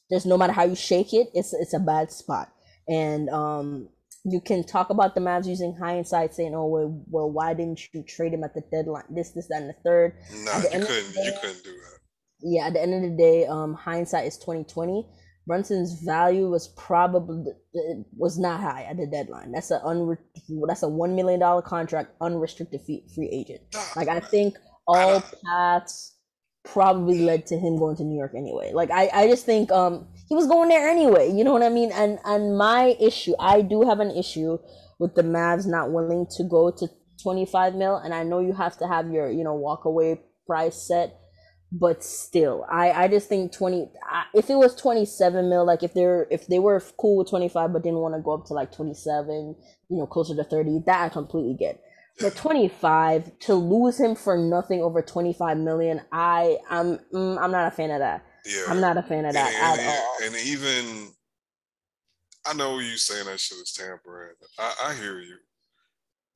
[0.10, 2.50] there's no matter how you shake it, it's it's a bad spot.
[2.88, 3.90] And um
[4.30, 8.04] you can talk about the Mavs using hindsight, saying, "Oh, well, well, why didn't you
[8.04, 9.06] trade him at the deadline?
[9.10, 10.18] This, this, that, and the third.
[10.44, 11.14] Nah, you couldn't.
[11.14, 11.97] Day, you couldn't do that
[12.42, 15.06] yeah, at the end of the day, um, hindsight is twenty twenty.
[15.48, 17.54] Brunson's value was probably
[18.18, 19.54] was not high at the deadline.
[19.54, 20.18] That's a unre-
[20.68, 23.62] that's a one million dollar contract, unrestricted free, free agent.
[23.96, 26.16] Like I think all paths
[26.66, 28.74] probably led to him going to New York anyway.
[28.74, 31.32] Like I, I just think um he was going there anyway.
[31.32, 31.92] You know what I mean?
[31.94, 34.58] And and my issue, I do have an issue
[35.00, 36.88] with the Mavs not willing to go to
[37.24, 37.96] 25 mil.
[37.96, 41.18] And I know you have to have your you know walk away price set
[41.72, 43.90] but still i i just think 20
[44.34, 47.84] if it was 27 mil like if they're if they were cool with 25 but
[47.84, 49.56] didn't want to go up to like 27
[49.90, 51.82] you know closer to 30 that i completely get.
[52.20, 57.68] But 25 to lose him for nothing over 25 million i i'm mm, i'm not
[57.68, 58.26] a fan of that.
[58.46, 58.64] Yeah.
[58.70, 60.18] I'm not a fan of that and, at all.
[60.24, 61.10] and even
[62.46, 64.34] i know you saying that shit is tampering.
[64.58, 65.36] I i hear you.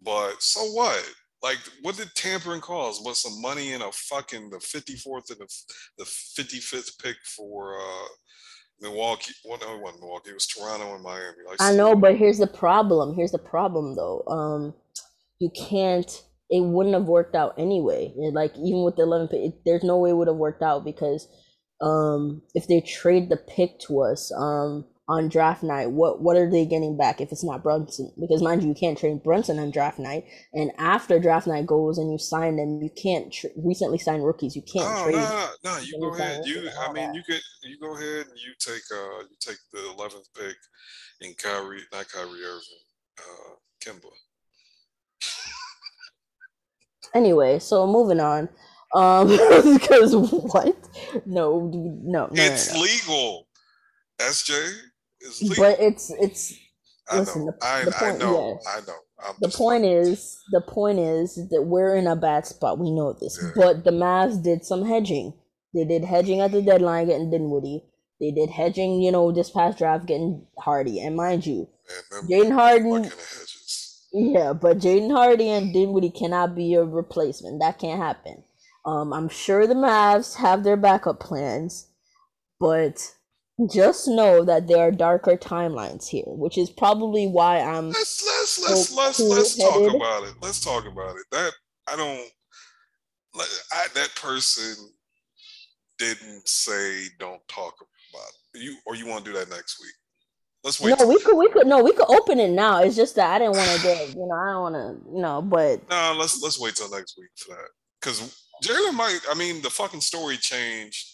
[0.04, 1.04] But so what
[1.44, 3.02] like, what did tampering cause?
[3.04, 5.48] Was some money in a fucking the 54th and the,
[5.98, 8.08] the 55th pick for uh
[8.80, 9.34] Milwaukee?
[9.46, 10.32] Well, no, it wasn't Milwaukee.
[10.32, 11.38] It was Toronto and Miami.
[11.48, 13.16] Like, I know, but here's the problem.
[13.16, 14.24] Here's the problem, though.
[14.28, 14.74] Um,
[15.40, 16.24] you can't.
[16.50, 18.14] It wouldn't have worked out anyway.
[18.18, 20.84] Like even with the 11 pick, it, there's no way it would have worked out
[20.84, 21.28] because
[21.82, 26.50] um, if they trade the pick to us, um, on draft night, what what are
[26.50, 28.14] they getting back if it's not Brunson?
[28.18, 31.98] Because mind you, you can't trade Brunson on draft night, and after draft night goes
[31.98, 34.56] and you sign them, you can't tr- recently sign rookies.
[34.56, 35.16] You can't no, trade.
[35.16, 35.80] No, no, no.
[35.80, 36.46] You go ahead.
[36.46, 37.16] You, I mean, that.
[37.16, 40.56] you could you go ahead and you take uh you take the eleventh pick
[41.20, 42.86] in Kyrie, not Kyrie Irving,
[43.20, 44.12] uh, Kemba.
[47.14, 48.48] anyway, so moving on.
[48.96, 49.28] Um,
[49.74, 50.74] because what?
[51.26, 52.30] No, no, no.
[52.32, 52.82] It's no, no.
[52.82, 53.48] legal.
[54.22, 54.72] SJ,
[55.58, 56.54] but it's it's.
[57.10, 57.54] I listen, know.
[57.60, 58.60] The, I, the point, I know.
[58.64, 58.68] Yes.
[58.68, 58.98] I know.
[59.24, 62.80] I'm the point like, is, the point is that we're in a bad spot.
[62.80, 63.52] We know this, yeah.
[63.56, 65.34] but the Mavs did some hedging.
[65.74, 67.86] They did hedging at the deadline, getting Dinwiddie.
[68.20, 71.00] They did hedging, you know, this past draft, getting Hardy.
[71.00, 71.68] And mind you,
[72.30, 73.12] Jaden Harden.
[74.14, 77.62] Yeah, but Jaden Hardy and Dinwiddie cannot be a replacement.
[77.62, 78.44] That can't happen.
[78.86, 81.88] Um, I'm sure the Mavs have their backup plans,
[82.60, 83.14] but
[83.68, 87.90] just know that there are darker timelines here, which is probably why I'm.
[87.90, 90.34] Let's let's let's let's let's talk about it.
[90.42, 91.24] Let's talk about it.
[91.32, 91.52] That
[91.88, 92.28] I don't.
[93.34, 94.76] Like I, that person
[95.98, 98.62] didn't say don't talk about it.
[98.62, 99.94] you, or you want to do that next week.
[100.64, 101.00] Let's wait.
[101.00, 102.82] No, we could we could no we could open it now.
[102.84, 105.22] It's just that I didn't want to get you know I don't want to you
[105.22, 109.34] know but no let's let's wait till next week for that because Jalen might I
[109.34, 111.08] mean the fucking story changed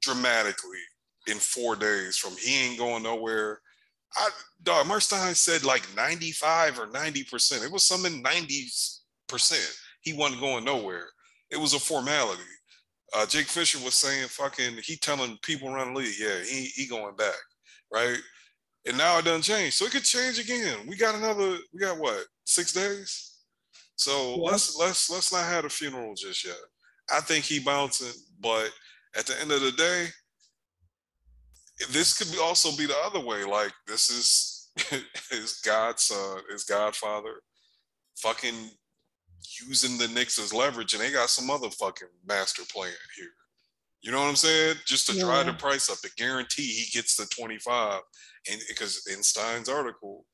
[0.00, 0.78] dramatically
[1.26, 3.60] in four days from he ain't going nowhere.
[4.14, 4.28] I
[4.62, 7.64] dog Marc Stein said like 95 or 90 percent.
[7.64, 8.68] It was something 90
[9.28, 9.76] percent.
[10.00, 11.06] He wasn't going nowhere.
[11.50, 12.42] It was a formality.
[13.14, 16.86] Uh, Jake Fisher was saying fucking he telling people around the league, yeah, he he
[16.86, 17.34] going back,
[17.92, 18.18] right?
[18.86, 19.74] And now it doesn't change.
[19.74, 20.86] So it could change again.
[20.88, 23.32] We got another, we got what, six days?
[23.96, 24.50] So yeah.
[24.50, 26.56] let's let's let's not have a funeral just yet.
[27.10, 28.70] I think he bouncing, but
[29.16, 30.06] at the end of the day,
[31.90, 33.44] this could be also be the other way.
[33.44, 34.70] Like this is
[35.30, 37.42] his godson, his uh, godfather,
[38.16, 38.70] fucking
[39.66, 43.26] using the Knicks as leverage, and they got some other fucking master plan here.
[44.02, 44.76] You know what I'm saying?
[44.84, 45.24] Just to yeah.
[45.24, 48.00] drive the price up to guarantee he gets the 25.
[48.50, 50.26] And because in Stein's article,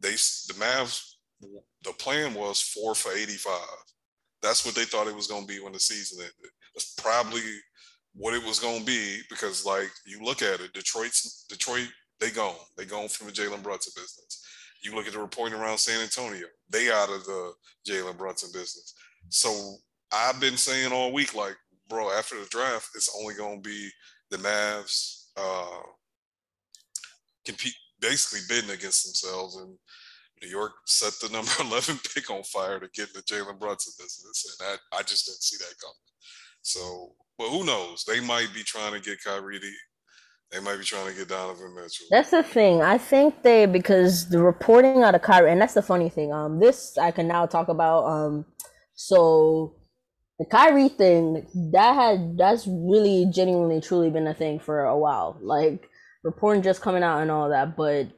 [0.00, 3.52] they the Mavs the plan was four for 85.
[4.42, 6.52] That's what they thought it was going to be when the season ended.
[6.74, 7.42] That's probably
[8.16, 11.88] what it was going to be because like you look at it detroit's detroit
[12.20, 14.42] they gone they gone from the jalen brunson business
[14.82, 17.52] you look at the reporting around san antonio they out of the
[17.88, 18.94] jalen brunson business
[19.28, 19.76] so
[20.12, 21.56] i've been saying all week like
[21.88, 23.88] bro after the draft it's only going to be
[24.30, 25.82] the mavs uh
[27.44, 29.76] compete basically bidding against themselves and
[30.42, 34.58] New York set the number 11 pick on fire to get the Jalen Brunson business.
[34.60, 35.96] And I, I just didn't see that coming.
[36.60, 38.04] So but who knows?
[38.04, 39.58] They might be trying to get Kyrie.
[39.58, 39.70] To,
[40.52, 42.06] they might be trying to get Donovan Mitchell.
[42.10, 42.82] That's the thing.
[42.82, 46.32] I think they because the reporting out of Kyrie, and that's the funny thing.
[46.32, 48.04] Um, this I can now talk about.
[48.04, 48.46] Um,
[48.94, 49.74] so
[50.38, 55.38] the Kyrie thing that had that's really genuinely truly been a thing for a while.
[55.40, 55.88] Like
[56.22, 58.08] reporting just coming out and all that, but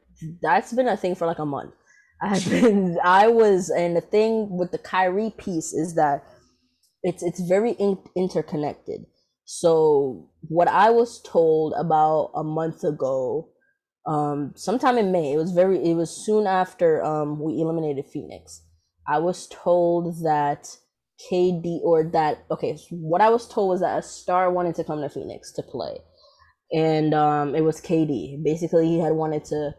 [0.41, 1.73] that's been a thing for like a month.
[2.21, 6.23] I've been I was and the thing with the Kyrie piece is that
[7.03, 9.05] it's it's very in- interconnected.
[9.45, 13.49] So what I was told about a month ago,
[14.07, 18.63] um, sometime in May, it was very it was soon after um we eliminated Phoenix.
[19.07, 20.77] I was told that
[21.31, 25.01] KD or that okay, what I was told was that a star wanted to come
[25.01, 25.97] to Phoenix to play.
[26.71, 28.43] and um, it was KD.
[28.43, 29.71] Basically, he had wanted to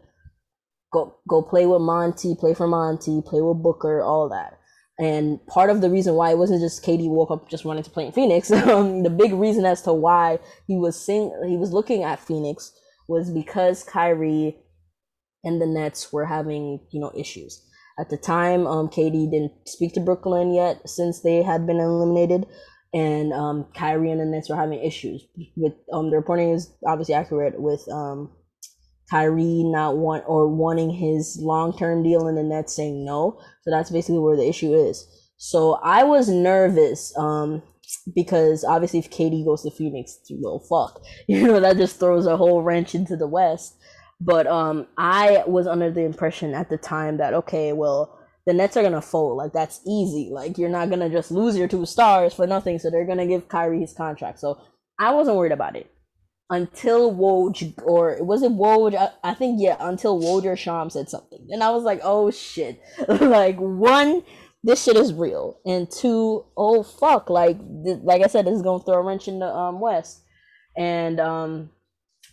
[0.93, 4.59] go go play with Monty, play for Monty, play with Booker, all that.
[5.01, 7.89] And part of the reason why it wasn't just KD woke up just wanting to
[7.89, 8.51] play in Phoenix.
[8.71, 10.37] Um, the big reason as to why
[10.67, 12.71] he was sing he was looking at Phoenix
[13.07, 14.55] was because Kyrie
[15.43, 17.65] and the Nets were having you know issues.
[17.99, 22.45] At the time, um, KD didn't speak to Brooklyn yet since they had been eliminated,
[22.93, 25.25] and um, Kyrie and the Nets were having issues.
[25.57, 28.31] With um, the reporting is obviously accurate with um,
[29.11, 33.37] Kyrie not want or wanting his long term deal and the Nets saying no.
[33.63, 35.05] So that's basically where the issue is.
[35.35, 37.61] So I was nervous um,
[38.15, 42.37] because obviously if KD goes to Phoenix, well, fuck, you know that just throws a
[42.37, 43.75] whole wrench into the West.
[44.21, 48.77] But um, I was under the impression at the time that okay, well, the Nets
[48.77, 49.35] are gonna fold.
[49.35, 50.29] Like that's easy.
[50.31, 52.79] Like you're not gonna just lose your two stars for nothing.
[52.79, 54.39] So they're gonna give Kyrie his contract.
[54.39, 54.61] So
[54.97, 55.91] I wasn't worried about it
[56.51, 58.93] until Woj or was it Woj?
[58.93, 62.29] I, I think yeah, until Woj or Sham said something, and I was like, oh
[62.29, 62.79] shit.
[63.07, 64.23] like one,
[64.61, 68.61] this shit is real, and two, oh fuck, like th- like I said, this is
[68.61, 70.23] gonna throw a wrench in the um West,
[70.77, 71.69] and um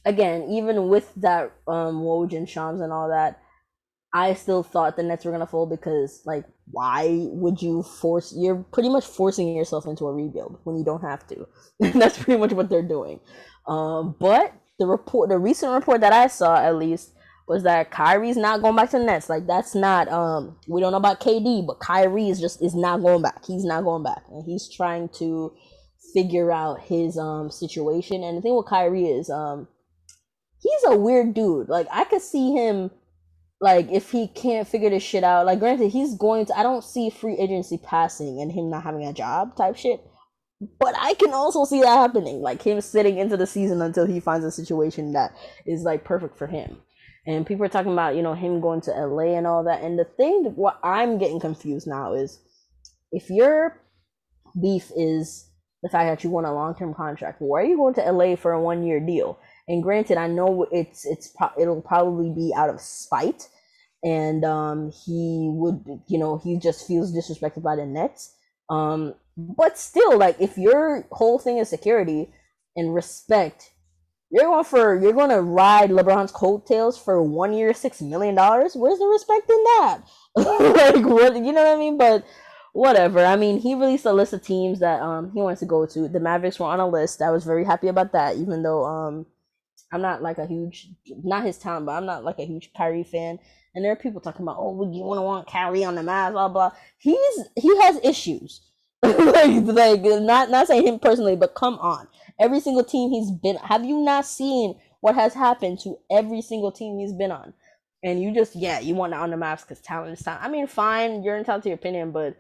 [0.05, 3.41] again, even with that um Woj and Shams and all that,
[4.13, 8.65] I still thought the Nets were gonna fold because like why would you force you're
[8.73, 11.47] pretty much forcing yourself into a rebuild when you don't have to.
[11.99, 13.21] That's pretty much what they're doing.
[13.67, 17.13] Um but the report the recent report that I saw at least
[17.47, 19.29] was that Kyrie's not going back to the Nets.
[19.29, 23.03] Like that's not um we don't know about KD, but Kyrie is just is not
[23.03, 23.45] going back.
[23.45, 24.23] He's not going back.
[24.31, 25.53] And he's trying to
[26.15, 28.23] figure out his um situation.
[28.23, 29.69] And the thing with Kyrie is um
[30.61, 31.69] he's a weird dude.
[31.69, 32.91] Like I could see him
[33.61, 35.47] like if he can't figure this shit out.
[35.47, 39.05] Like granted, he's going to I don't see free agency passing and him not having
[39.05, 40.01] a job type shit.
[40.81, 42.41] But I can also see that happening.
[42.41, 45.37] Like him sitting into the season until he finds a situation that
[45.67, 46.79] is like perfect for him.
[47.27, 49.83] And people are talking about, you know, him going to LA and all that.
[49.83, 52.41] And the thing what I'm getting confused now is
[53.13, 53.81] if your
[54.61, 55.49] beef is
[55.83, 58.35] the fact that you want a long term contract, why are you going to LA
[58.35, 59.39] for a one year deal?
[59.69, 63.49] And granted, I know it's it's it'll probably be out of spite,
[64.03, 68.35] and um, he would you know he just feels disrespected by the Nets.
[68.71, 72.33] Um, but still, like if your whole thing is security
[72.77, 73.71] and respect,
[74.31, 78.75] you're going for you're going to ride LeBron's coattails for one year, six million dollars.
[78.75, 79.99] Where's the respect in that?
[80.37, 81.99] like what you know what I mean?
[81.99, 82.25] But
[82.73, 83.25] whatever.
[83.25, 86.09] I mean, he released a list of teams that um he wants to go to.
[86.09, 87.23] The Mavericks were on a list.
[87.23, 89.27] I was very happy about that, even though um
[89.91, 90.89] I'm not like a huge,
[91.25, 93.39] not his talent, but I'm not like a huge Kyrie fan.
[93.75, 96.33] And there are people talking about, oh, you want to want Kyrie on the Mavs,
[96.33, 96.73] blah blah.
[96.99, 98.63] He's he has issues.
[99.03, 102.09] like like not not saying him personally, but come on.
[102.39, 106.73] Every single team he's been, have you not seen what has happened to every single
[106.73, 107.55] team he's been on?
[108.03, 110.43] And you just yeah, you want it on the Mavs because talent is talent.
[110.43, 112.37] I mean, fine, you're entitled to your opinion, but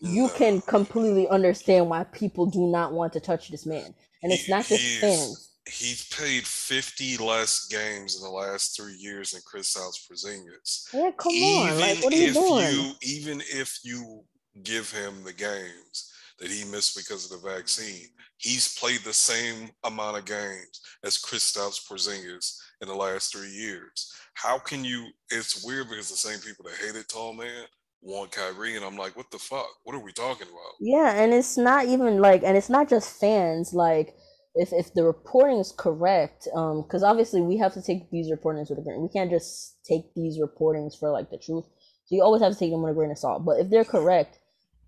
[0.00, 3.94] you can completely understand why people do not want to touch this man.
[4.22, 9.32] And it's not just fans he's played 50 less games in the last three years
[9.32, 10.88] than Chris Kristaps Porzingis.
[10.92, 11.80] Yeah, come even on.
[11.80, 12.72] Like, what are you doing?
[12.72, 14.24] You, even if you
[14.62, 18.06] give him the games that he missed because of the vaccine,
[18.38, 23.50] he's played the same amount of games as Chris Kristaps Porzingis in the last three
[23.50, 24.12] years.
[24.34, 25.06] How can you?
[25.30, 27.64] It's weird because the same people that hated Tall Man
[28.00, 29.66] want Kyrie, and I'm like, what the fuck?
[29.84, 30.74] What are we talking about?
[30.80, 33.74] Yeah, and it's not even like, and it's not just fans.
[33.74, 34.14] Like,
[34.58, 38.68] if if the reporting is correct, um, because obviously we have to take these reportings
[38.68, 39.00] with a grain.
[39.00, 41.64] We can't just take these reportings for like the truth.
[42.06, 43.44] So you always have to take them with a grain of salt.
[43.44, 44.40] But if they're correct,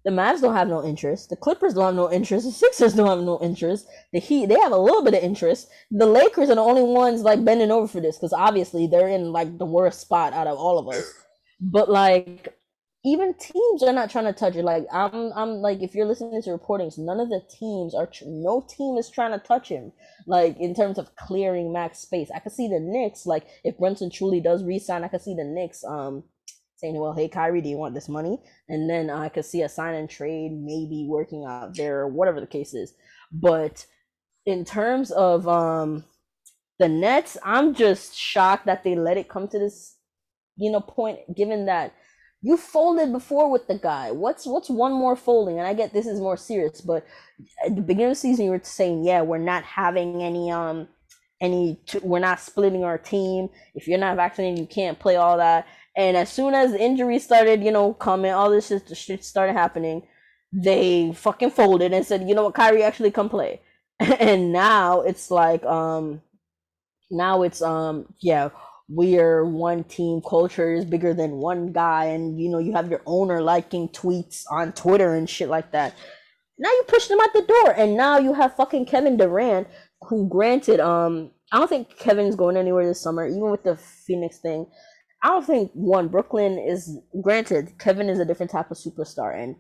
[0.04, 1.30] the Mavs don't have no interest.
[1.30, 2.46] The Clippers don't have no interest.
[2.46, 3.86] The Sixers don't have no interest.
[4.12, 5.68] The Heat they have a little bit of interest.
[5.90, 9.32] The Lakers are the only ones like bending over for this because obviously they're in
[9.32, 11.12] like the worst spot out of all of us.
[11.60, 12.59] But like
[13.05, 14.64] even teams are not trying to touch it.
[14.64, 18.09] Like I'm, I'm like if you're listening to reportings, none of the teams are.
[18.26, 19.92] No team is trying to touch him.
[20.26, 23.26] Like in terms of clearing max space, I could see the Knicks.
[23.26, 26.24] Like if Brunson truly does resign, I could see the Knicks um
[26.76, 28.38] saying, "Well, hey Kyrie, do you want this money?"
[28.68, 32.40] And then I could see a sign and trade maybe working out there, or whatever
[32.40, 32.94] the case is.
[33.32, 33.86] But
[34.46, 36.05] in terms of um
[36.78, 39.96] the Nets, I'm just shocked that they let it come to this,
[40.57, 41.20] you know, point.
[41.36, 41.94] Given that
[42.43, 44.11] you folded before with the guy.
[44.12, 45.59] What's what's one more folding?
[45.59, 47.07] And I get this is more serious, but
[47.64, 50.88] at the beginning of the season, you were saying, yeah, we're not having any um
[51.41, 53.49] any we're not splitting our team.
[53.74, 55.66] If you're not vaccinated, you can't play all that.
[55.97, 60.03] And as soon as injuries started, you know, coming, all this shit, shit started happening,
[60.53, 63.61] they fucking folded and said, you know what, Kyrie actually come play.
[64.01, 66.22] and now it's like um
[67.11, 68.49] now it's um yeah
[68.93, 72.91] we are one team culture is bigger than one guy and you know you have
[72.91, 75.95] your owner liking tweets on twitter and shit like that.
[76.59, 79.68] Now you push them out the door and now you have fucking kevin durant
[80.03, 84.38] who granted um i don't think kevin's going anywhere this summer even with the phoenix
[84.38, 84.66] thing.
[85.22, 89.55] I don't think one brooklyn is granted kevin is a different type of superstar and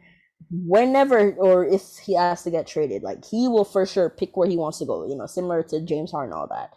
[0.50, 4.48] whenever or if he has to get traded like he will for sure pick where
[4.48, 6.70] he wants to go you know similar to james harden all that.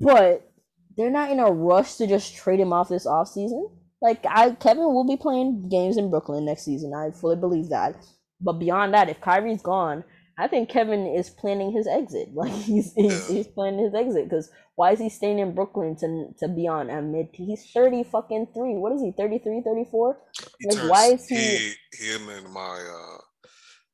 [0.00, 0.50] But
[0.96, 3.70] they're not in a rush to just trade him off this offseason.
[4.00, 6.92] Like I Kevin will be playing games in Brooklyn next season.
[6.94, 7.96] I fully believe that.
[8.40, 10.04] But beyond that, if Kyrie's gone,
[10.36, 12.28] I think Kevin is planning his exit.
[12.34, 16.26] Like he's he's, he's planning his exit because why is he staying in Brooklyn to
[16.40, 17.28] to be on a mid?
[17.32, 18.74] He's thirty fucking three.
[18.74, 19.12] What is he?
[19.16, 20.18] 33, 34?
[20.66, 21.36] Like turns, why is he?
[21.36, 21.74] he?
[21.92, 23.22] Him and my uh,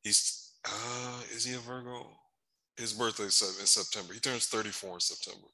[0.03, 2.07] he's uh, is he a Virgo?
[2.77, 4.15] His birthday is in September.
[4.15, 5.49] He turns thirty four in September.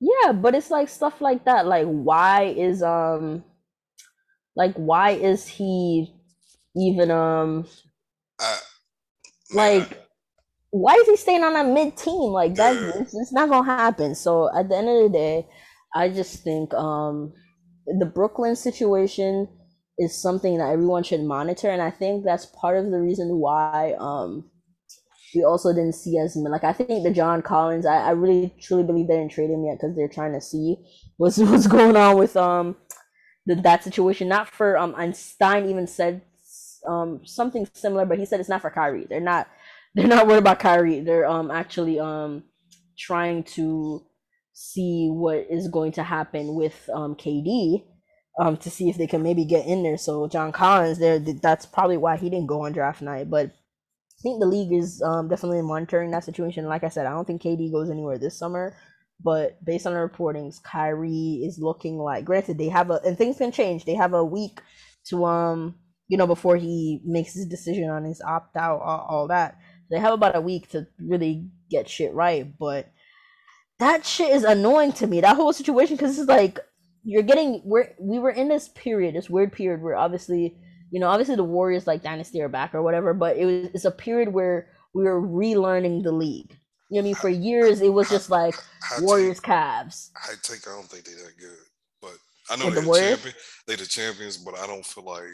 [0.00, 1.66] Yeah, but it's like stuff like that.
[1.66, 3.44] Like why is um
[4.56, 6.14] like why is he
[6.76, 7.66] even um
[8.38, 8.58] Uh,
[9.52, 9.98] like
[10.70, 12.32] why is he staying on a mid team?
[12.32, 12.92] Like that Yeah.
[13.00, 14.14] it's, it's not gonna happen.
[14.14, 15.48] So at the end of the day,
[15.94, 17.32] I just think um
[17.86, 19.48] the Brooklyn situation
[19.98, 23.94] is something that everyone should monitor and I think that's part of the reason why
[23.98, 24.50] um
[25.34, 28.84] we also didn't see as like I think the John Collins I, I really truly
[28.84, 30.76] believe they didn't trade him yet because they're trying to see
[31.16, 32.76] what's what's going on with um
[33.46, 34.28] the, that situation.
[34.28, 36.22] Not for um Einstein even said
[36.86, 39.06] um something similar but he said it's not for Kyrie.
[39.08, 39.48] They're not
[39.94, 41.00] they're not worried about Kyrie.
[41.00, 42.44] They're um actually um
[42.98, 44.04] trying to
[44.52, 47.84] see what is going to happen with um KD
[48.38, 49.98] um to see if they can maybe get in there.
[49.98, 53.50] So John Collins there that's probably why he didn't go on draft night but
[54.18, 56.64] I think the league is um, definitely monitoring that situation.
[56.66, 58.76] Like I said, I don't think KD goes anywhere this summer,
[59.22, 62.24] but based on the reportings, Kyrie is looking like.
[62.24, 63.84] Granted, they have a and things can change.
[63.84, 64.60] They have a week
[65.08, 65.76] to um
[66.08, 69.58] you know before he makes his decision on his opt out, all, all that.
[69.90, 72.90] They have about a week to really get shit right, but
[73.78, 75.20] that shit is annoying to me.
[75.20, 76.58] That whole situation because it's like
[77.04, 80.56] you're getting we're we were in this period, this weird period where obviously
[80.90, 83.84] you know, obviously the Warriors like dynasty are back or whatever, but it was it's
[83.84, 86.56] a period where we were relearning the league.
[86.88, 87.14] You know what I mean?
[87.16, 90.10] For years it was just like high Warriors take, Cavs.
[90.16, 90.66] high take.
[90.68, 91.66] I don't think they're that good,
[92.00, 92.14] but
[92.50, 93.16] I know they're the the Warriors?
[93.16, 93.34] champion.
[93.66, 95.24] They the champions, but I don't feel like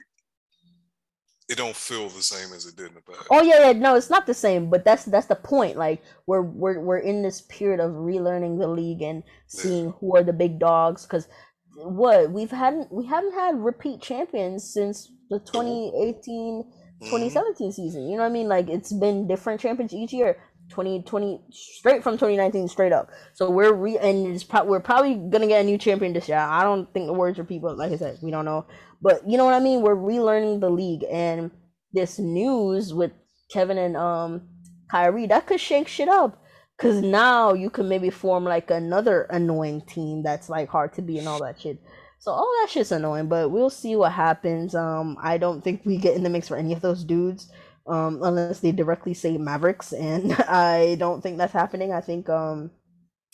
[1.48, 3.26] it don't feel the same as it did in the past.
[3.30, 5.76] Oh yeah, yeah, no, it's not the same, but that's that's the point.
[5.76, 10.22] Like we're we're we're in this period of relearning the league and seeing who are
[10.22, 11.28] the big dogs because
[11.76, 16.64] what we've had we haven't had repeat champions since the 2018
[17.02, 17.04] Mhm.
[17.06, 18.08] 2017 season.
[18.08, 18.48] You know what I mean?
[18.48, 20.36] Like it's been different champions each year.
[20.70, 23.10] 2020 straight from 2019 straight up.
[23.34, 26.38] So we're re and it's pro- we're probably gonna get a new champion this year.
[26.38, 28.66] I don't think the words are people like I said we don't know,
[29.02, 29.82] but you know what I mean.
[29.82, 31.50] We're relearning the league and
[31.92, 33.12] this news with
[33.52, 34.48] Kevin and um
[34.90, 36.41] Kyrie that could shake shit up.
[36.82, 41.18] Cause now you can maybe form like another annoying team that's like hard to be
[41.18, 41.78] and all that shit.
[42.18, 44.74] So all that shit's annoying, but we'll see what happens.
[44.74, 47.52] Um, I don't think we get in the mix for any of those dudes,
[47.86, 51.92] um, unless they directly say Mavericks, and I don't think that's happening.
[51.92, 52.72] I think um,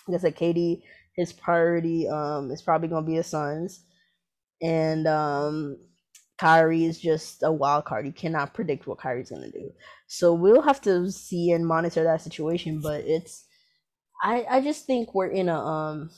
[0.07, 0.83] like I said, KD,
[1.17, 3.85] his priority um is probably gonna be his sons,
[4.63, 5.79] and um,
[6.39, 8.07] Kyrie is just a wild card.
[8.07, 9.73] You cannot predict what Kyrie's gonna do.
[10.07, 12.81] So we'll have to see and monitor that situation.
[12.81, 13.45] But it's,
[14.23, 16.11] I I just think we're in a um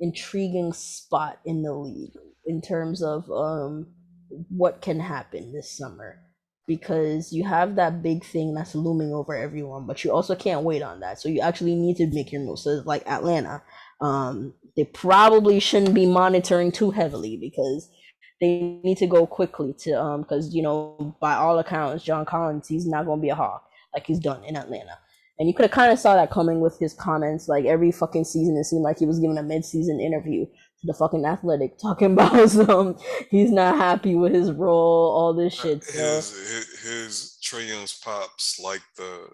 [0.00, 2.14] intriguing spot in the league
[2.46, 3.86] in terms of um
[4.48, 6.18] what can happen this summer
[6.66, 10.82] because you have that big thing that's looming over everyone but you also can't wait
[10.82, 13.62] on that so you actually need to make your move so like atlanta
[14.00, 17.90] um they probably shouldn't be monitoring too heavily because
[18.40, 22.68] they need to go quickly to um because you know by all accounts john collins
[22.68, 24.98] he's not going to be a hawk like he's done in atlanta
[25.40, 27.48] and you could have kind of saw that coming with his comments.
[27.48, 30.92] Like every fucking season, it seemed like he was giving a mid-season interview to the
[30.92, 32.98] fucking athletic, talking about some
[33.30, 35.82] he's not happy with his role, all this shit.
[35.82, 35.98] So.
[35.98, 39.28] His his, Trae Young's pops like the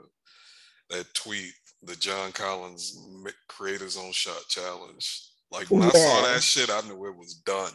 [0.91, 1.53] that tweet,
[1.83, 3.05] the John Collins
[3.49, 5.23] create his own shot challenge.
[5.51, 7.73] Like when I saw that shit, I knew it was done.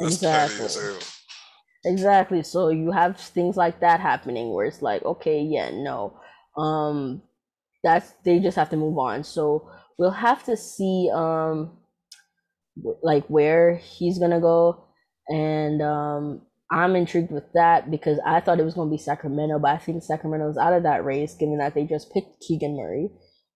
[0.00, 0.68] That's Exactly.
[1.84, 2.42] Exactly.
[2.42, 6.20] So you have things like that happening where it's like, okay, yeah, no.
[6.56, 7.22] Um
[7.84, 9.24] that's they just have to move on.
[9.24, 11.78] So we'll have to see um
[13.02, 14.84] like where he's gonna go
[15.28, 16.42] and um
[16.72, 20.02] I'm intrigued with that because I thought it was gonna be Sacramento, but I think
[20.02, 23.10] Sacramento's out of that race given that they just picked Keegan Murray.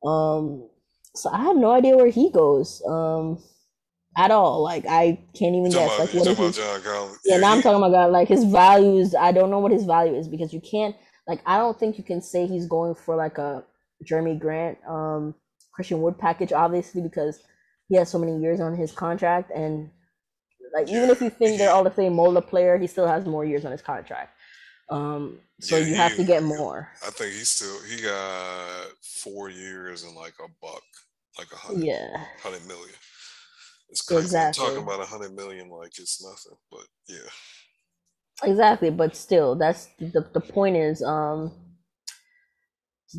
[0.05, 0.69] Um
[1.15, 2.83] So I have no idea where he goes.
[2.89, 3.39] Um,
[4.17, 4.63] at all.
[4.63, 5.95] Like I can't even guess.
[5.95, 7.19] About, like what is John Collins?
[7.25, 8.13] Yeah, yeah now I'm talking about God.
[8.13, 10.95] Like his values, I don't know what his value is because you can't.
[11.27, 13.65] Like I don't think you can say he's going for like a
[14.05, 15.35] Jerami Grant, um,
[15.73, 17.41] Christian Wood package, obviously because
[17.89, 19.91] he has so many years on his contract, and
[20.75, 23.27] like even if you think they're all the same mold of player, he still has
[23.27, 24.37] more years on his contract.
[24.91, 26.91] Um, so yeah, you have to get more.
[27.07, 28.89] I think he's still he got
[29.23, 30.83] four years and like a buck,
[31.39, 32.95] like a hundred, yeah, hundred million.
[33.89, 34.25] It's crazy.
[34.27, 34.65] Exactly.
[34.67, 37.31] Talking about a hundred million like it's nothing, but yeah.
[38.43, 41.53] Exactly, but still, that's the the point is um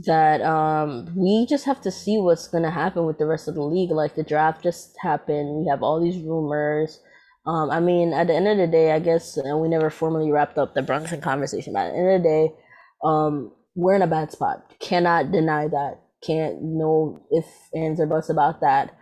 [0.05, 3.61] that um we just have to see what's gonna happen with the rest of the
[3.63, 3.91] league.
[3.91, 6.99] Like the draft just happened, we have all these rumors.
[7.45, 10.31] Um, I mean, at the end of the day, I guess and we never formally
[10.31, 11.73] wrapped up the Brunson conversation.
[11.73, 12.55] But at the end of the day,
[13.03, 14.73] um, we're in a bad spot.
[14.79, 16.01] Cannot deny that.
[16.23, 17.45] Can't know if
[17.75, 18.97] ands or buts about that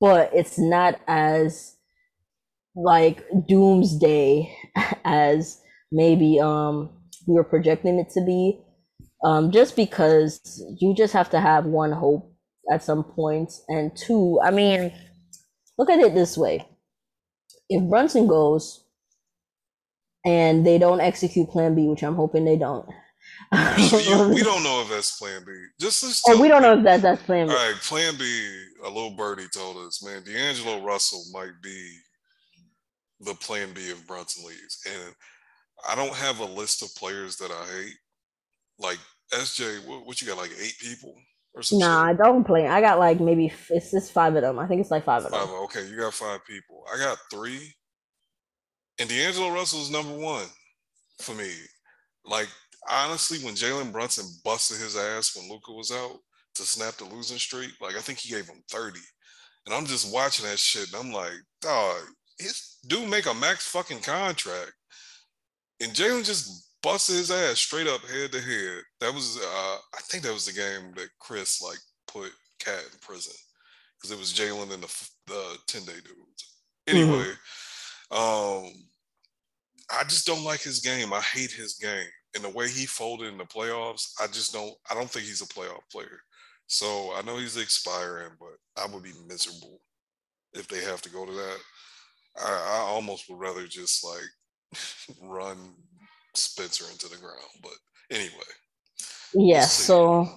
[0.00, 1.76] but it's not as
[2.74, 4.54] like doomsday
[5.04, 6.90] as maybe um
[7.26, 8.60] we were projecting it to be
[9.24, 12.32] um just because you just have to have one hope
[12.72, 13.04] at some
[13.68, 14.92] and two i mean
[15.78, 16.66] look at it this way
[17.70, 18.84] if brunson goes
[20.24, 22.86] and they don't execute plan b which i'm hoping they don't
[23.52, 23.58] we
[24.42, 25.52] don't know if that's Plan B.
[25.80, 27.52] Just, just oh, we don't know if that, that's Plan B.
[27.52, 28.65] All right, Plan B.
[28.84, 31.98] A little birdie told us, man, D'Angelo Russell might be
[33.20, 35.14] the Plan B of Brunson leaves, and
[35.88, 37.94] I don't have a list of players that I hate.
[38.78, 38.98] Like
[39.32, 40.36] SJ, what, what you got?
[40.36, 41.14] Like eight people
[41.54, 41.86] or something?
[41.86, 42.68] Nah, I don't play.
[42.68, 44.58] I got like maybe it's just five of them.
[44.58, 45.56] I think it's like five of five, them.
[45.64, 46.84] Okay, you got five people.
[46.92, 47.74] I got three,
[49.00, 50.46] and D'Angelo Russell is number one
[51.22, 51.50] for me.
[52.24, 52.48] Like
[52.88, 56.18] honestly, when Jalen Brunson busted his ass when Luka was out
[56.56, 58.98] to snap the losing streak, like I think he gave him 30.
[59.66, 61.96] And I'm just watching that shit and I'm like, dog,
[62.38, 64.72] his dude make a max fucking contract.
[65.80, 68.82] And Jalen just busted his ass straight up head to head.
[69.00, 72.30] That was uh I think that was the game that Chris like put
[72.60, 73.34] KAT in prison.
[73.96, 76.54] Because it was Jalen and the the 10 day dudes.
[76.86, 77.26] Anyway,
[78.12, 78.66] mm-hmm.
[78.66, 78.72] um
[79.90, 81.12] I just don't like his game.
[81.12, 84.74] I hate his game and the way he folded in the playoffs, I just don't.
[84.90, 86.20] I don't think he's a playoff player.
[86.66, 89.80] So I know he's expiring, but I would be miserable
[90.52, 91.58] if they have to go to that.
[92.38, 94.80] I, I almost would rather just like
[95.22, 95.56] run
[96.34, 97.36] Spencer into the ground.
[97.62, 97.72] But
[98.10, 98.30] anyway.
[99.34, 99.62] Yeah.
[99.62, 100.28] So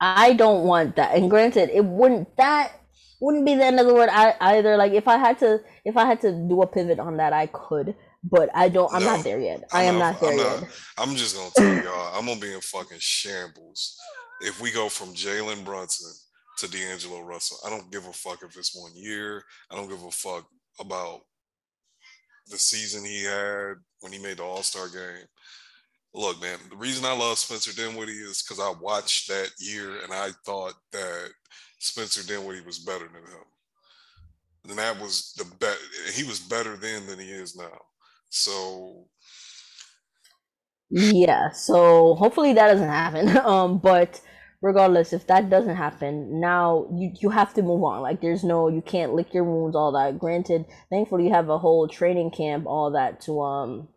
[0.00, 1.14] I don't want that.
[1.14, 2.72] And granted, it wouldn't that
[3.20, 4.76] wouldn't be the end of the world either.
[4.76, 7.46] Like if I had to if I had to do a pivot on that, I
[7.46, 7.94] could
[8.28, 8.92] but I don't.
[8.92, 9.64] I'm no, not there yet.
[9.72, 10.70] I'm I am not, not there I'm not, yet.
[10.98, 12.18] I'm just gonna tell y'all.
[12.18, 13.96] I'm gonna be in fucking shambles
[14.40, 16.12] if we go from Jalen Brunson
[16.58, 17.58] to D'Angelo Russell.
[17.64, 19.42] I don't give a fuck if it's one year.
[19.70, 20.46] I don't give a fuck
[20.80, 21.20] about
[22.48, 25.26] the season he had when he made the All Star game.
[26.14, 30.12] Look, man, the reason I love Spencer Dinwiddie is because I watched that year and
[30.12, 31.30] I thought that
[31.78, 33.44] Spencer Dinwiddie was better than him.
[34.68, 35.76] And that was the bet.
[36.14, 37.78] He was better then than he is now.
[38.30, 39.06] So
[40.90, 43.36] yeah, so hopefully that doesn't happen.
[43.46, 44.20] Um, but
[44.62, 48.02] regardless, if that doesn't happen, now you you have to move on.
[48.02, 50.18] Like there's no you can't lick your wounds, all that.
[50.18, 53.88] Granted, thankfully you have a whole training camp, all that to um,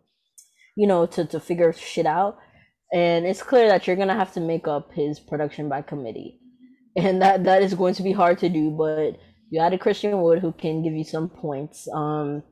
[0.76, 2.38] you know, to to figure shit out.
[2.92, 6.40] And it's clear that you're gonna have to make up his production by committee,
[6.96, 8.70] and that that is going to be hard to do.
[8.70, 9.18] But
[9.50, 11.88] you added Christian Wood, who can give you some points.
[11.92, 12.42] Um,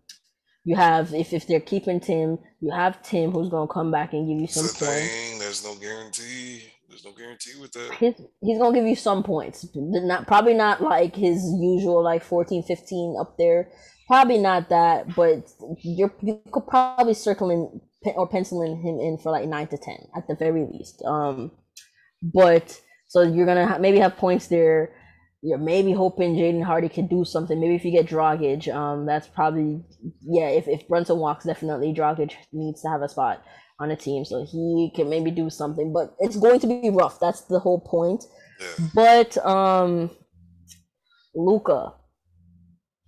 [0.69, 4.29] you have if, if they're keeping Tim, you have Tim who's gonna come back and
[4.29, 4.79] give you some points.
[4.79, 5.39] Thing.
[5.39, 6.63] There's no guarantee.
[6.91, 7.95] There's no guarantee with that.
[7.99, 9.67] He's, he's gonna give you some points.
[9.75, 13.71] Not probably not like his usual like 14, 15 up there.
[14.09, 15.51] Probably not that, but
[15.83, 20.29] you're you could probably circling or penciling him in for like nine to ten at
[20.29, 21.03] the very least.
[21.07, 21.51] Um,
[22.23, 24.93] but so you're gonna maybe have points there
[25.43, 27.61] you're maybe hoping Jaden Hardy can do something.
[27.61, 29.85] Maybe if you get Dragic, um, that's probably
[30.23, 30.49] yeah.
[30.49, 33.43] If if Brunson walks, definitely Dragic needs to have a spot
[33.79, 35.93] on a team, so he can maybe do something.
[35.93, 37.21] But it's going to be rough.
[37.21, 38.25] That's the whole point.
[38.61, 38.87] Yeah.
[38.95, 40.11] But um,
[41.37, 41.93] Luka,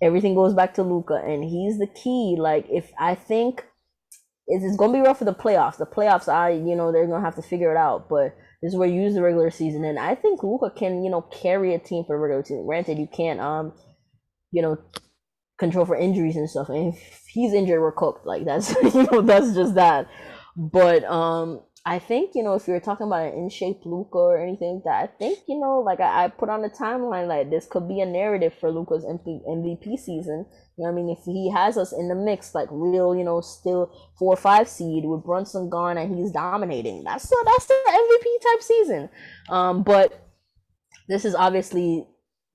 [0.00, 2.36] everything goes back to Luka, and he's the key.
[2.38, 3.64] Like if I think
[4.46, 5.78] it's, it's gonna be rough for the playoffs.
[5.78, 8.78] The playoffs, I you know they're gonna have to figure it out, but this is
[8.78, 11.78] where you use the regular season, and I think Luka can, you know, carry a
[11.78, 12.66] team for regular season.
[12.66, 13.72] Granted, you can't, um,
[14.52, 14.78] you know,
[15.58, 16.68] control for injuries and stuff.
[16.68, 18.26] And if he's injured, we're cooked.
[18.26, 20.08] Like that's, you know, that's just that.
[20.56, 24.42] But um, I think you know if you're talking about an in shape Luka or
[24.42, 27.50] anything like that, I think you know like I, I put on the timeline like
[27.50, 30.46] this could be a narrative for Luka's MVP season.
[30.76, 33.40] You know, I mean, if he has us in the mix, like real, you know,
[33.40, 37.74] still four or five seed with Brunson gone and he's dominating, that's the, that's the
[37.74, 39.10] MVP type season.
[39.50, 40.30] Um, but
[41.08, 42.06] this is obviously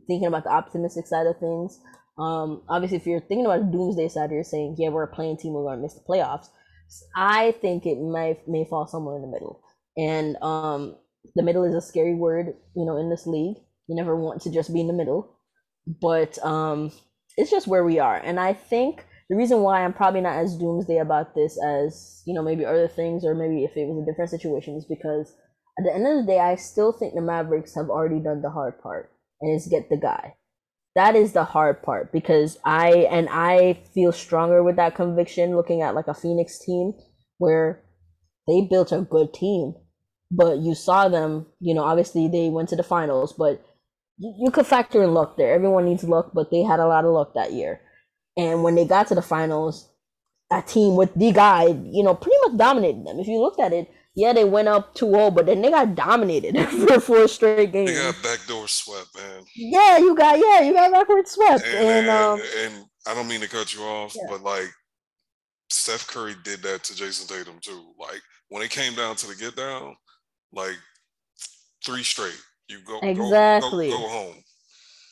[0.08, 1.80] thinking about the optimistic side of things.
[2.18, 5.38] Um, obviously, if you're thinking about the doomsday side, you're saying, yeah, we're a playing
[5.38, 6.48] team, we're going to miss the playoffs.
[7.16, 9.62] I think it may may fall somewhere in the middle,
[9.98, 10.96] and um,
[11.36, 13.58] the middle is a scary word, you know, in this league.
[13.88, 15.38] You never want to just be in the middle,
[16.02, 16.92] but um,
[17.38, 20.56] it's just where we are, and I think the reason why I'm probably not as
[20.56, 24.12] doomsday about this as you know maybe other things, or maybe if it was a
[24.12, 25.36] different situation, is because
[25.78, 28.52] at the end of the day, I still think the Mavericks have already done the
[28.52, 30.36] hard part, and it's get the guy
[30.96, 35.82] that is the hard part because I and I feel stronger with that conviction looking
[35.82, 36.94] at like a Phoenix team
[37.38, 37.84] where
[38.48, 39.74] they built a good team,
[40.32, 43.62] but you saw them, you know, obviously they went to the finals, but
[44.18, 45.54] you, you could factor in luck there.
[45.54, 47.82] Everyone needs luck, but they had a lot of luck that year.
[48.38, 49.90] And when they got to the finals,
[50.52, 53.20] a team with the guy, you know, pretty much dominated them.
[53.20, 56.58] If you looked at it, yeah, they went up 2-0, but then they got dominated
[56.88, 57.92] for four straight games.
[57.92, 59.44] They got backdoor swept, man.
[59.56, 61.66] Yeah, you got yeah, you got backward swept.
[61.66, 64.24] And, and, um, and I don't mean to cut you off, yeah.
[64.30, 64.70] but like
[65.70, 67.94] Steph Curry did that to Jayson Tatum too.
[68.00, 69.96] Like when it came down to the get down,
[70.54, 70.78] like
[71.86, 72.42] three straight.
[72.68, 74.36] You go exactly go, go, go home.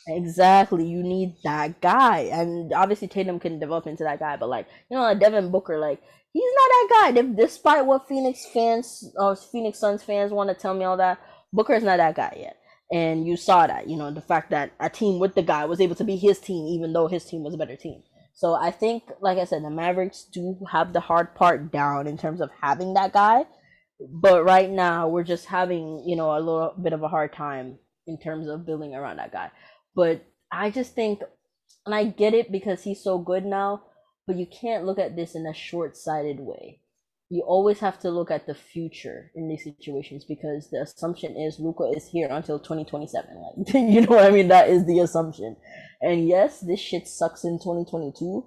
[0.07, 0.85] Exactly.
[0.85, 2.21] You need that guy.
[2.31, 5.77] And obviously Tatum can develop into that guy, but like, you know, like Devin Booker,
[5.77, 6.01] like
[6.33, 7.21] he's not that guy.
[7.21, 11.19] Despite what Phoenix fans or Phoenix Suns fans want to tell me all that,
[11.53, 12.57] Booker's not that guy yet.
[12.91, 15.79] And you saw that, you know, the fact that a team with the guy was
[15.79, 18.03] able to be his team, even though his team was a better team.
[18.33, 22.17] So I think, like I said, the Mavericks do have the hard part down in
[22.17, 23.45] terms of having that guy.
[23.99, 27.77] But right now, we're just having, you know, a little bit of a hard time
[28.05, 29.51] in terms of building around that guy.
[29.95, 31.21] But I just think,
[31.85, 33.83] and I get it because he's so good now
[34.27, 36.79] but you can't look at this in a short-sighted way.
[37.29, 41.59] You always have to look at the future in these situations because the assumption is
[41.59, 43.29] Luka is here until 2027.
[43.57, 44.49] Like you know what I mean?
[44.49, 45.55] That is the assumption.
[46.01, 48.45] And yes, this shit sucks in 2022.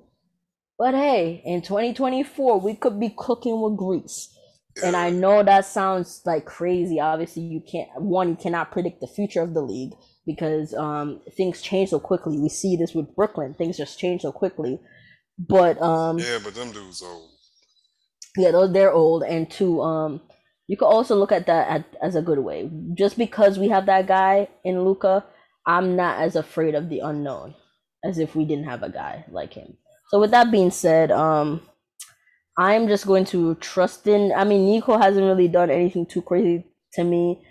[0.78, 4.32] But hey, in 2024, we could be cooking with grease.
[4.84, 7.00] And I know that sounds like crazy.
[7.00, 9.94] Obviously, you can't one, you cannot predict the future of the league
[10.26, 12.38] because um, things change so quickly.
[12.38, 13.54] We see this with Brooklyn.
[13.54, 14.78] Things just change so quickly.
[15.38, 17.30] But um Yeah, but them dudes old.
[18.36, 20.20] Yeah, those they're old and two um
[20.66, 22.70] you could also look at that at, as a good way.
[22.94, 25.24] Just because we have that guy in Luka,
[25.64, 27.54] I'm not as afraid of the unknown
[28.04, 29.76] as if we didn't have a guy like him.
[30.10, 31.62] So with that being said, um
[32.58, 36.64] I'm just going to trust in I mean Nico hasn't really done anything too crazy
[36.94, 37.45] to me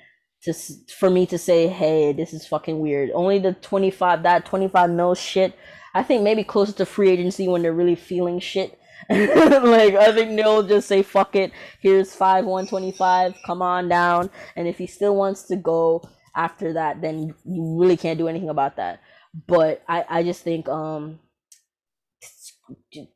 [0.46, 0.54] to
[0.98, 5.16] for me to say, "Hey, this is fucking weird." Only the 25 that 25 mil
[5.16, 5.56] shit
[5.96, 8.78] I think maybe closer to free agency when they're really feeling shit.
[9.10, 11.52] like I think they'll just say fuck it.
[11.80, 13.34] Here's five one twenty five.
[13.46, 14.30] Come on down.
[14.58, 18.50] And if he still wants to go after that, then you really can't do anything
[18.50, 19.00] about that.
[19.48, 21.20] But I I just think um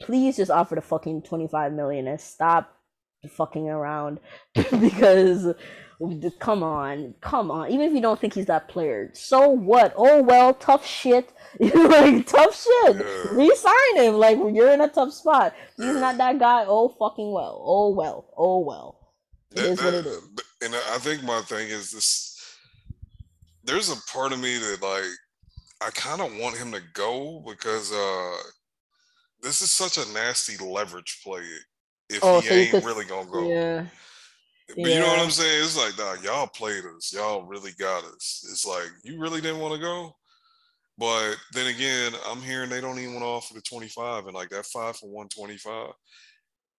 [0.01, 2.77] please just offer the fucking 25 million and stop
[3.27, 4.19] fucking around
[4.53, 5.53] because
[6.39, 10.21] come on come on even if you don't think he's that player so what oh
[10.21, 12.95] well tough shit like tough shit.
[12.95, 13.31] Yeah.
[13.31, 14.15] Resign him.
[14.15, 15.55] Like you're in a tough spot.
[15.77, 16.65] He's not that guy.
[16.67, 17.61] Oh fucking well.
[17.65, 18.31] Oh well.
[18.37, 19.13] Oh well.
[19.51, 20.23] It that, is that, what it is.
[20.61, 22.57] And I think my thing is this.
[23.63, 25.03] There's a part of me that like
[25.81, 28.37] I kind of want him to go because uh
[29.41, 31.43] this is such a nasty leverage play.
[32.09, 33.49] If oh, he so ain't could, really gonna go.
[33.49, 33.85] Yeah.
[34.75, 34.93] But yeah.
[34.95, 35.63] you know what I'm saying?
[35.63, 37.11] It's like, nah, y'all played us.
[37.13, 38.45] Y'all really got us.
[38.51, 40.15] It's like, you really didn't want to go?
[40.97, 44.49] But then again, I'm hearing they don't even want to offer the 25 and like
[44.49, 45.93] that five for 125.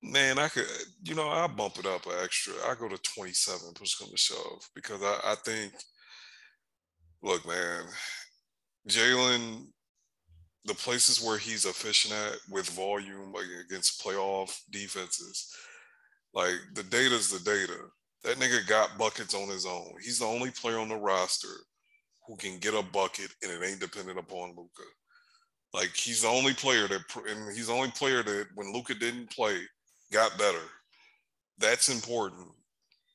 [0.02, 0.66] Man, I could,
[1.02, 2.54] you know, I bump it up an extra.
[2.66, 5.72] I go to 27, push come to shove, because I, I think,
[7.22, 7.84] look, man,
[8.88, 9.66] Jalen,
[10.66, 15.54] the places where he's efficient at with volume like against playoff defenses,
[16.34, 17.78] like the data's the data.
[18.24, 19.94] That nigga got buckets on his own.
[20.02, 21.48] He's the only player on the roster
[22.26, 24.88] who can get a bucket and it ain't dependent upon Luka.
[25.72, 29.30] Like he's the only player that, and he's the only player that when Luka didn't
[29.30, 29.56] play,
[30.12, 30.58] got better.
[31.58, 32.48] That's important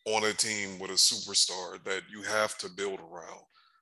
[0.06, 3.42] on a team with a superstar that you have to build around.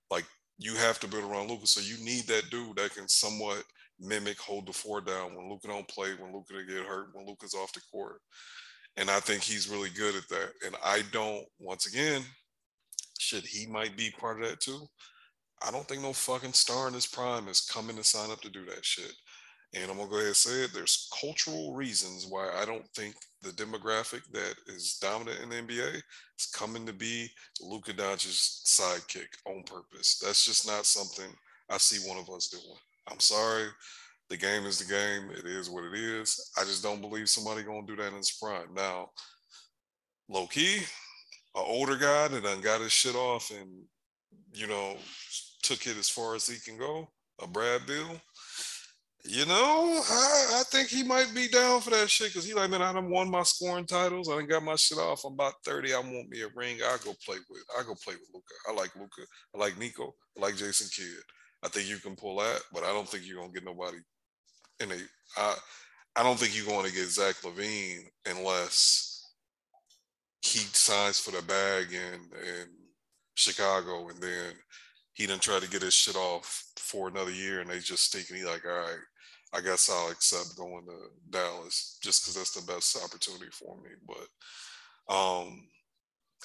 [0.09, 0.25] Like
[0.57, 3.63] you have to build around Luka, so you need that dude that can somewhat
[3.99, 7.53] mimic, hold the four down when Luka don't play, when Luka get hurt, when Luka's
[7.53, 8.21] off the court.
[8.97, 10.51] And I think he's really good at that.
[10.65, 12.21] And I don't, once again,
[13.19, 14.87] shit, he might be part of that too.
[15.65, 18.49] I don't think no fucking star in his prime is coming to sign up to
[18.49, 19.13] do that shit.
[19.75, 20.73] And I'm gonna go ahead and say it.
[20.73, 25.95] There's cultural reasons why I don't think the demographic that is dominant in the NBA
[25.95, 27.29] is coming to be
[27.61, 30.19] Luka Doncic's sidekick on purpose.
[30.23, 31.33] That's just not something
[31.69, 32.77] I see one of us doing.
[33.09, 33.69] I'm sorry.
[34.33, 35.29] The game is the game.
[35.29, 36.49] It is what it is.
[36.57, 38.73] I just don't believe somebody gonna do that in his prime.
[38.75, 39.11] Now,
[40.27, 43.69] low key, an older guy that done got his shit off and
[44.51, 44.97] you know
[45.61, 47.07] took it as far as he can go,
[47.43, 48.19] a Brad Beal.
[49.23, 52.71] you know, I, I think he might be down for that shit because he like,
[52.71, 54.29] man, I done won my scoring titles.
[54.29, 55.25] I done got my shit off.
[55.25, 55.93] I'm about 30.
[55.93, 56.79] I want me a ring.
[56.83, 57.63] I go play with.
[57.79, 58.53] I go play with Luka.
[58.67, 59.21] I like Luka.
[59.53, 60.15] I like Nico.
[60.35, 61.21] I like Jason Kidd.
[61.61, 63.99] I think you can pull that, but I don't think you're gonna get nobody
[64.79, 64.95] in a.
[65.37, 65.55] I
[66.15, 69.31] I don't think you're going to get Zach LaVine unless
[70.41, 72.67] he signs for the bag in in
[73.35, 74.53] Chicago, and then
[75.13, 78.27] he didn't try to get his shit off for another year, and they just think
[78.27, 78.99] he like, all right,
[79.53, 80.97] I guess I'll accept going to
[81.29, 83.89] Dallas just because that's the best opportunity for me.
[84.07, 85.67] But um,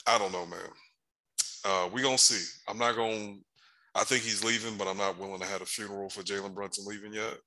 [0.07, 0.71] I don't know, man.
[1.65, 2.45] Uh, we gonna see.
[2.69, 3.37] I'm not gonna.
[3.95, 6.85] I think he's leaving, but I'm not willing to have a funeral for Jalen Brunson
[6.87, 7.39] leaving yet.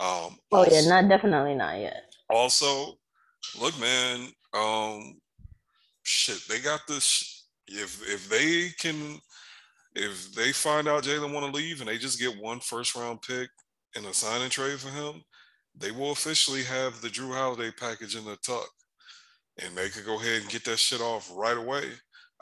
[0.00, 2.14] Um, oh also, yeah, not definitely not yet.
[2.30, 2.98] Also,
[3.60, 4.28] look, man.
[4.54, 5.20] Um,
[6.04, 7.44] shit, they got this.
[7.66, 9.20] If if they can,
[9.94, 13.20] if they find out Jalen want to leave and they just get one first round
[13.20, 13.50] pick
[13.94, 15.22] in a signing trade for him,
[15.76, 18.68] they will officially have the Jrue Holiday package in the tuck.
[19.62, 21.84] And they could go ahead and get that shit off right away.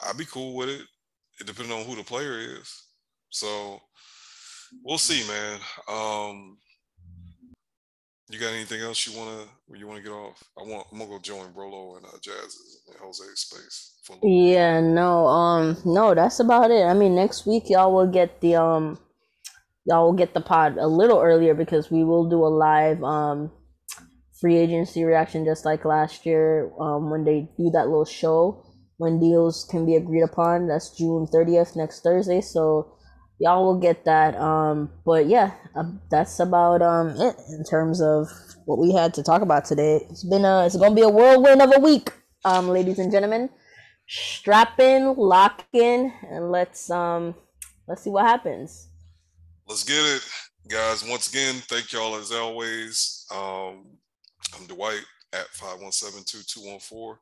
[0.07, 0.83] I'd be cool with it,
[1.45, 2.85] depending on who the player is.
[3.31, 3.81] So
[4.85, 5.59] we'll see, man.
[5.89, 6.59] Um,
[8.31, 9.45] you got anything else you wanna
[9.75, 10.43] you wanna get off?
[10.59, 13.95] I want I'm gonna go join Brolo and uh, Jazz's and Jose's space.
[14.23, 16.85] Yeah, no, um, no, that's about it.
[16.85, 18.99] I mean, next week y'all will get the um
[19.85, 23.51] y'all will get the pod a little earlier because we will do a live um
[24.41, 28.65] free agency reaction just like last year um when they do that little show
[28.99, 30.69] when deals can be agreed upon.
[30.69, 32.41] That's June 30th next Thursday.
[32.41, 32.98] So
[33.39, 34.36] y'all will get that.
[34.36, 38.28] Um, but yeah, uh, that's about um it in terms of
[38.65, 40.06] what we had to talk about today.
[40.10, 42.10] It's been a it's gonna be a whirlwind of a week,
[42.44, 43.51] um, ladies and gentlemen.
[44.06, 47.35] Strap in, lock in, and let's um
[47.86, 48.89] let's see what happens.
[49.66, 50.27] Let's get it,
[50.69, 51.06] guys.
[51.06, 53.27] Once again, thank y'all as always.
[53.31, 53.85] Um,
[54.56, 55.05] I'm Dwight
[55.35, 57.19] at 517-2214.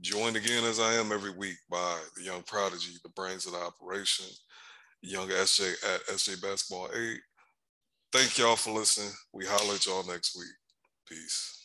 [0.00, 3.58] Joined again as I am every week by the young prodigy, the brains of the
[3.58, 4.26] operation,
[5.02, 7.20] young SJ at SJ Basketball 8.
[8.12, 9.12] Thank y'all for listening.
[9.32, 10.48] We holler at y'all next week.
[11.08, 11.57] Peace.